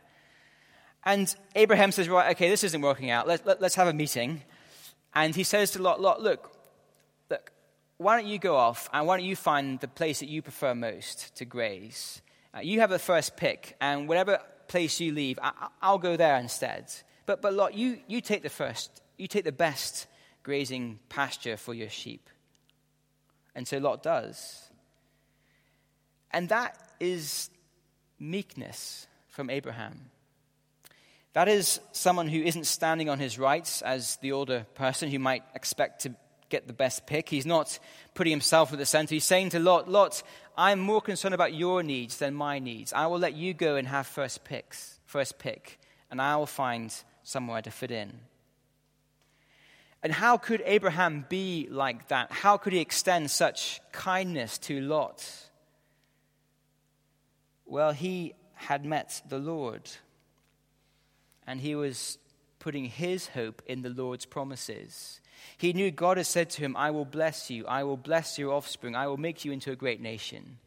And 1.03 1.33
Abraham 1.55 1.91
says, 1.91 2.07
Right, 2.07 2.31
okay, 2.35 2.49
this 2.49 2.63
isn't 2.63 2.81
working 2.81 3.09
out. 3.09 3.27
Let, 3.27 3.45
let, 3.45 3.61
let's 3.61 3.75
have 3.75 3.87
a 3.87 3.93
meeting. 3.93 4.43
And 5.13 5.35
he 5.35 5.43
says 5.43 5.71
to 5.71 5.81
Lot, 5.81 5.99
Lot, 5.99 6.21
look, 6.21 6.51
look, 7.29 7.51
why 7.97 8.19
don't 8.19 8.29
you 8.29 8.39
go 8.39 8.55
off 8.55 8.89
and 8.93 9.07
why 9.07 9.17
don't 9.17 9.25
you 9.25 9.35
find 9.35 9.79
the 9.79 9.87
place 9.87 10.19
that 10.19 10.29
you 10.29 10.41
prefer 10.41 10.75
most 10.75 11.35
to 11.37 11.45
graze? 11.45 12.21
Uh, 12.55 12.59
you 12.59 12.79
have 12.79 12.89
the 12.89 12.99
first 12.99 13.35
pick, 13.35 13.75
and 13.81 14.07
whatever 14.07 14.39
place 14.67 14.99
you 14.99 15.13
leave, 15.13 15.39
I, 15.41 15.69
will 15.91 15.97
go 15.97 16.17
there 16.17 16.37
instead. 16.37 16.93
But, 17.25 17.41
but 17.41 17.53
Lot, 17.53 17.73
you, 17.73 17.99
you 18.07 18.21
take 18.21 18.43
the 18.43 18.49
first, 18.49 19.01
you 19.17 19.27
take 19.27 19.43
the 19.43 19.51
best 19.51 20.07
grazing 20.47 20.97
pasture 21.09 21.57
for 21.57 21.73
your 21.73 21.89
sheep. 21.89 22.29
And 23.53 23.67
so 23.67 23.79
Lot 23.79 24.01
does. 24.01 24.69
And 26.31 26.47
that 26.47 26.77
is 27.01 27.49
meekness 28.17 29.07
from 29.27 29.49
Abraham. 29.49 30.09
That 31.33 31.49
is 31.49 31.81
someone 31.91 32.29
who 32.29 32.41
isn't 32.41 32.65
standing 32.65 33.09
on 33.09 33.19
his 33.19 33.37
rights 33.37 33.81
as 33.81 34.15
the 34.21 34.31
older 34.31 34.65
person 34.73 35.11
who 35.11 35.19
might 35.19 35.43
expect 35.53 36.03
to 36.03 36.15
get 36.47 36.65
the 36.65 36.71
best 36.71 37.05
pick. 37.05 37.27
He's 37.27 37.45
not 37.45 37.77
putting 38.13 38.31
himself 38.31 38.71
at 38.71 38.79
the 38.79 38.85
center. 38.85 39.15
He's 39.15 39.25
saying 39.25 39.49
to 39.49 39.59
Lot, 39.59 39.89
Lot, 39.89 40.23
I'm 40.57 40.79
more 40.79 41.01
concerned 41.01 41.35
about 41.35 41.53
your 41.53 41.83
needs 41.83 42.19
than 42.19 42.33
my 42.33 42.59
needs. 42.59 42.93
I 42.93 43.07
will 43.07 43.19
let 43.19 43.33
you 43.33 43.53
go 43.53 43.75
and 43.75 43.85
have 43.85 44.07
first 44.07 44.45
picks, 44.45 44.97
first 45.05 45.39
pick, 45.39 45.77
and 46.09 46.21
I 46.21 46.37
will 46.37 46.45
find 46.45 46.95
somewhere 47.23 47.61
to 47.61 47.69
fit 47.69 47.91
in. 47.91 48.13
And 50.03 50.13
how 50.13 50.37
could 50.37 50.61
Abraham 50.65 51.25
be 51.27 51.67
like 51.69 52.09
that? 52.09 52.31
How 52.31 52.57
could 52.57 52.73
he 52.73 52.79
extend 52.79 53.31
such 53.31 53.81
kindness 53.91 54.57
to 54.59 54.79
Lot? 54.79 55.27
Well, 57.65 57.91
he 57.91 58.33
had 58.53 58.85
met 58.85 59.21
the 59.27 59.39
Lord, 59.39 59.89
and 61.45 61.59
he 61.59 61.75
was 61.75 62.17
putting 62.59 62.85
his 62.85 63.27
hope 63.29 63.61
in 63.65 63.81
the 63.81 63.89
Lord's 63.89 64.25
promises. 64.25 65.19
He 65.57 65.73
knew 65.73 65.91
God 65.91 66.17
had 66.17 66.25
said 66.25 66.49
to 66.51 66.61
him, 66.61 66.75
I 66.75 66.91
will 66.91 67.05
bless 67.05 67.49
you, 67.49 67.65
I 67.67 67.83
will 67.83 67.97
bless 67.97 68.37
your 68.37 68.53
offspring, 68.53 68.95
I 68.95 69.07
will 69.07 69.17
make 69.17 69.45
you 69.45 69.51
into 69.51 69.71
a 69.71 69.75
great 69.75 70.01
nation. 70.01 70.57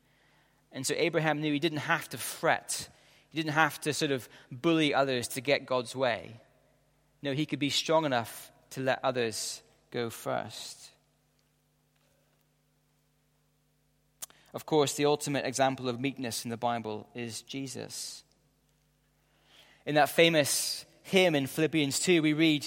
And 0.72 0.86
so 0.86 0.94
Abraham 0.96 1.40
knew 1.40 1.52
he 1.52 1.58
didn't 1.58 1.78
have 1.78 2.08
to 2.10 2.18
fret, 2.18 2.88
he 3.30 3.36
didn't 3.36 3.54
have 3.54 3.80
to 3.82 3.92
sort 3.92 4.10
of 4.10 4.28
bully 4.50 4.94
others 4.94 5.28
to 5.28 5.40
get 5.40 5.66
God's 5.66 5.96
way. 5.96 6.40
No, 7.22 7.32
he 7.32 7.46
could 7.46 7.58
be 7.58 7.70
strong 7.70 8.04
enough 8.04 8.50
to 8.70 8.80
let 8.80 9.00
others 9.02 9.62
go 9.90 10.10
first. 10.10 10.90
Of 14.52 14.66
course, 14.66 14.94
the 14.94 15.06
ultimate 15.06 15.44
example 15.44 15.88
of 15.88 16.00
meekness 16.00 16.44
in 16.44 16.50
the 16.50 16.56
Bible 16.56 17.08
is 17.14 17.42
Jesus. 17.42 18.24
In 19.86 19.94
that 19.94 20.08
famous 20.08 20.84
hymn 21.02 21.34
in 21.34 21.46
Philippians 21.46 22.00
2, 22.00 22.22
we 22.22 22.32
read 22.32 22.66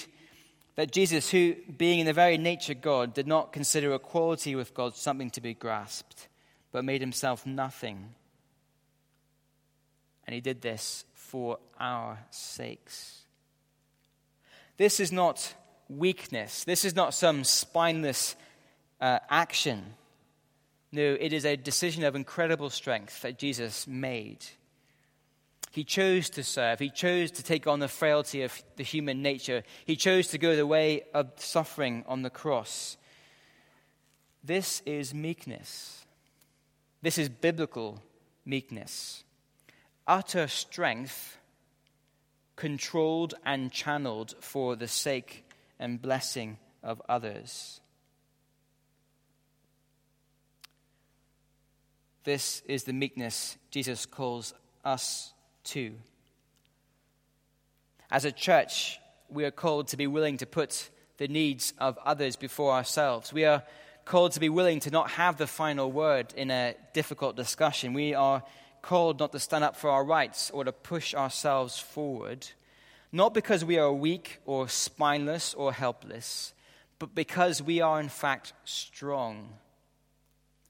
that 0.75 0.91
Jesus, 0.91 1.29
who, 1.29 1.55
being 1.77 1.99
in 1.99 2.05
the 2.05 2.13
very 2.13 2.37
nature 2.37 2.73
God, 2.73 3.13
did 3.13 3.27
not 3.27 3.53
consider 3.53 3.93
equality 3.93 4.55
with 4.55 4.73
God 4.73 4.95
something 4.95 5.29
to 5.31 5.41
be 5.41 5.53
grasped, 5.53 6.27
but 6.71 6.85
made 6.85 7.01
himself 7.01 7.45
nothing. 7.45 8.15
And 10.25 10.33
he 10.33 10.41
did 10.41 10.61
this 10.61 11.05
for 11.13 11.59
our 11.79 12.19
sakes. 12.31 13.21
This 14.77 14.99
is 14.99 15.11
not 15.11 15.53
weakness. 15.89 16.63
This 16.63 16.85
is 16.85 16.95
not 16.95 17.13
some 17.13 17.43
spineless 17.43 18.35
uh, 19.01 19.19
action. 19.29 19.83
No, 20.91 21.17
it 21.19 21.33
is 21.33 21.45
a 21.45 21.55
decision 21.55 22.03
of 22.03 22.15
incredible 22.15 22.69
strength 22.69 23.21
that 23.21 23.39
Jesus 23.39 23.87
made. 23.87 24.45
He 25.71 25.83
chose 25.83 26.29
to 26.31 26.43
serve. 26.43 26.79
He 26.79 26.91
chose 26.91 27.31
to 27.31 27.43
take 27.43 27.65
on 27.65 27.79
the 27.79 27.87
frailty 27.87 28.43
of 28.43 28.61
the 28.75 28.83
human 28.83 29.23
nature. 29.23 29.63
He 29.85 29.95
chose 29.95 30.27
to 30.27 30.37
go 30.37 30.55
the 30.55 30.67
way 30.67 31.03
of 31.15 31.31
suffering 31.37 32.05
on 32.07 32.21
the 32.21 32.29
cross. 32.29 32.95
This 34.43 34.83
is 34.85 35.13
meekness. 35.13 36.05
This 37.01 37.17
is 37.17 37.27
biblical 37.27 38.03
meekness. 38.45 39.23
Utter 40.05 40.47
strength, 40.47 41.37
controlled 42.55 43.33
and 43.43 43.71
channeled 43.71 44.35
for 44.39 44.75
the 44.75 44.87
sake 44.87 45.42
and 45.83 46.01
blessing 46.01 46.57
of 46.81 47.01
others. 47.09 47.81
This 52.23 52.61
is 52.65 52.85
the 52.85 52.93
meekness 52.93 53.57
Jesus 53.69 54.05
calls 54.05 54.53
us 54.85 55.33
to. 55.65 55.91
As 58.09 58.23
a 58.23 58.31
church, 58.31 58.97
we 59.29 59.43
are 59.43 59.51
called 59.51 59.89
to 59.89 59.97
be 59.97 60.07
willing 60.07 60.37
to 60.37 60.45
put 60.45 60.89
the 61.17 61.27
needs 61.27 61.73
of 61.79 61.99
others 62.05 62.37
before 62.37 62.71
ourselves. 62.71 63.33
We 63.33 63.43
are 63.43 63.63
called 64.05 64.31
to 64.33 64.39
be 64.39 64.49
willing 64.49 64.79
to 64.81 64.89
not 64.89 65.11
have 65.11 65.37
the 65.37 65.47
final 65.47 65.91
word 65.91 66.33
in 66.37 66.49
a 66.49 66.75
difficult 66.93 67.35
discussion. 67.35 67.93
We 67.93 68.13
are 68.13 68.41
called 68.81 69.19
not 69.19 69.33
to 69.33 69.39
stand 69.39 69.65
up 69.65 69.75
for 69.75 69.89
our 69.89 70.05
rights 70.05 70.49
or 70.51 70.63
to 70.63 70.71
push 70.71 71.13
ourselves 71.13 71.77
forward 71.77 72.47
not 73.13 73.35
because 73.35 73.63
we 73.63 73.77
are 73.77 73.93
weak 73.93 74.39
or 74.43 74.67
spineless 74.67 75.53
or 75.53 75.71
helpless, 75.71 76.51
but 76.97 77.13
because 77.13 77.61
we 77.61 77.79
are 77.79 77.99
in 77.99 78.09
fact 78.09 78.53
strong. 78.65 79.49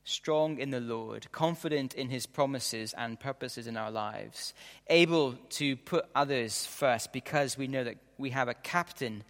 Strong 0.03 0.59
in 0.59 0.69
the 0.69 0.81
Lord, 0.81 1.31
confident 1.31 1.93
in 1.93 2.09
his 2.09 2.25
promises 2.25 2.93
and 2.97 3.17
purposes 3.17 3.65
in 3.65 3.77
our 3.77 3.89
lives, 3.89 4.53
able 4.87 5.35
to 5.51 5.77
put 5.77 6.05
others 6.13 6.65
first 6.65 7.13
because 7.13 7.57
we 7.57 7.67
know 7.67 7.85
that 7.85 7.95
we 8.17 8.31
have 8.31 8.49
a 8.49 8.53
captain 8.53 9.23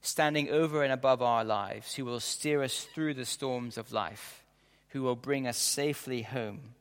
standing 0.00 0.50
over 0.50 0.82
and 0.82 0.92
above 0.92 1.22
our 1.22 1.44
lives 1.44 1.94
who 1.94 2.04
will 2.04 2.18
steer 2.18 2.64
us 2.64 2.88
through 2.92 3.14
the 3.14 3.24
storms 3.24 3.78
of 3.78 3.92
life, 3.92 4.42
who 4.88 5.02
will 5.02 5.14
bring 5.14 5.46
us 5.46 5.56
safely 5.56 6.22
home 6.22 6.74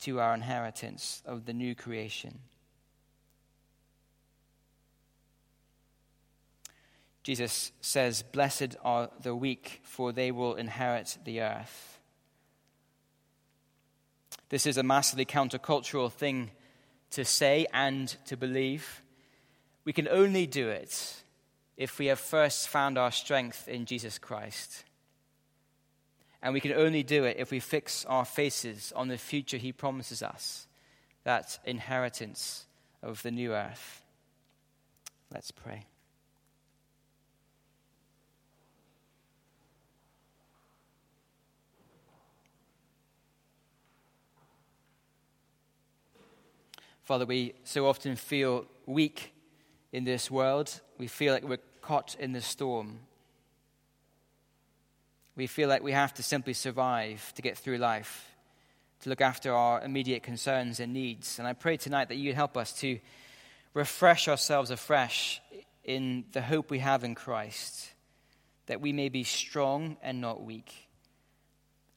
to 0.00 0.18
our 0.18 0.32
inheritance 0.32 1.22
of 1.26 1.44
the 1.44 1.52
new 1.52 1.74
creation. 1.74 2.38
Jesus 7.24 7.72
says, 7.80 8.22
Blessed 8.22 8.76
are 8.84 9.10
the 9.22 9.34
weak, 9.34 9.80
for 9.82 10.12
they 10.12 10.30
will 10.30 10.54
inherit 10.54 11.18
the 11.24 11.40
earth. 11.40 11.98
This 14.50 14.66
is 14.66 14.76
a 14.76 14.82
massively 14.82 15.24
countercultural 15.24 16.12
thing 16.12 16.50
to 17.10 17.24
say 17.24 17.66
and 17.72 18.14
to 18.26 18.36
believe. 18.36 19.02
We 19.84 19.92
can 19.94 20.06
only 20.06 20.46
do 20.46 20.68
it 20.68 21.24
if 21.76 21.98
we 21.98 22.06
have 22.06 22.20
first 22.20 22.68
found 22.68 22.98
our 22.98 23.10
strength 23.10 23.68
in 23.68 23.86
Jesus 23.86 24.18
Christ. 24.18 24.84
And 26.42 26.52
we 26.52 26.60
can 26.60 26.72
only 26.72 27.02
do 27.02 27.24
it 27.24 27.38
if 27.38 27.50
we 27.50 27.58
fix 27.58 28.04
our 28.04 28.26
faces 28.26 28.92
on 28.94 29.08
the 29.08 29.16
future 29.16 29.56
He 29.56 29.72
promises 29.72 30.22
us 30.22 30.66
that 31.24 31.58
inheritance 31.64 32.66
of 33.02 33.22
the 33.22 33.30
new 33.30 33.54
earth. 33.54 34.02
Let's 35.32 35.50
pray. 35.50 35.86
Father, 47.04 47.26
we 47.26 47.52
so 47.64 47.86
often 47.86 48.16
feel 48.16 48.64
weak 48.86 49.34
in 49.92 50.04
this 50.04 50.30
world. 50.30 50.80
We 50.96 51.06
feel 51.06 51.34
like 51.34 51.44
we're 51.44 51.58
caught 51.82 52.16
in 52.18 52.32
the 52.32 52.40
storm. 52.40 53.00
We 55.36 55.46
feel 55.46 55.68
like 55.68 55.82
we 55.82 55.92
have 55.92 56.14
to 56.14 56.22
simply 56.22 56.54
survive 56.54 57.30
to 57.36 57.42
get 57.42 57.58
through 57.58 57.76
life, 57.76 58.34
to 59.00 59.10
look 59.10 59.20
after 59.20 59.52
our 59.52 59.82
immediate 59.82 60.22
concerns 60.22 60.80
and 60.80 60.94
needs. 60.94 61.38
And 61.38 61.46
I 61.46 61.52
pray 61.52 61.76
tonight 61.76 62.08
that 62.08 62.16
you'd 62.16 62.36
help 62.36 62.56
us 62.56 62.72
to 62.80 62.98
refresh 63.74 64.26
ourselves 64.26 64.70
afresh 64.70 65.42
in 65.84 66.24
the 66.32 66.40
hope 66.40 66.70
we 66.70 66.78
have 66.78 67.04
in 67.04 67.14
Christ, 67.14 67.92
that 68.64 68.80
we 68.80 68.94
may 68.94 69.10
be 69.10 69.24
strong 69.24 69.98
and 70.02 70.22
not 70.22 70.42
weak, 70.42 70.72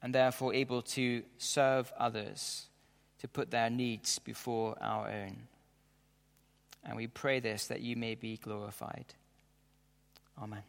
and 0.02 0.14
therefore 0.14 0.52
able 0.52 0.82
to 0.82 1.22
serve 1.38 1.90
others 1.98 2.67
to 3.20 3.28
put 3.28 3.50
their 3.50 3.70
needs 3.70 4.18
before 4.18 4.76
our 4.80 5.08
own. 5.08 5.36
And 6.84 6.96
we 6.96 7.06
pray 7.06 7.40
this 7.40 7.66
that 7.66 7.80
you 7.80 7.96
may 7.96 8.14
be 8.14 8.36
glorified. 8.36 9.06
Amen. 10.40 10.62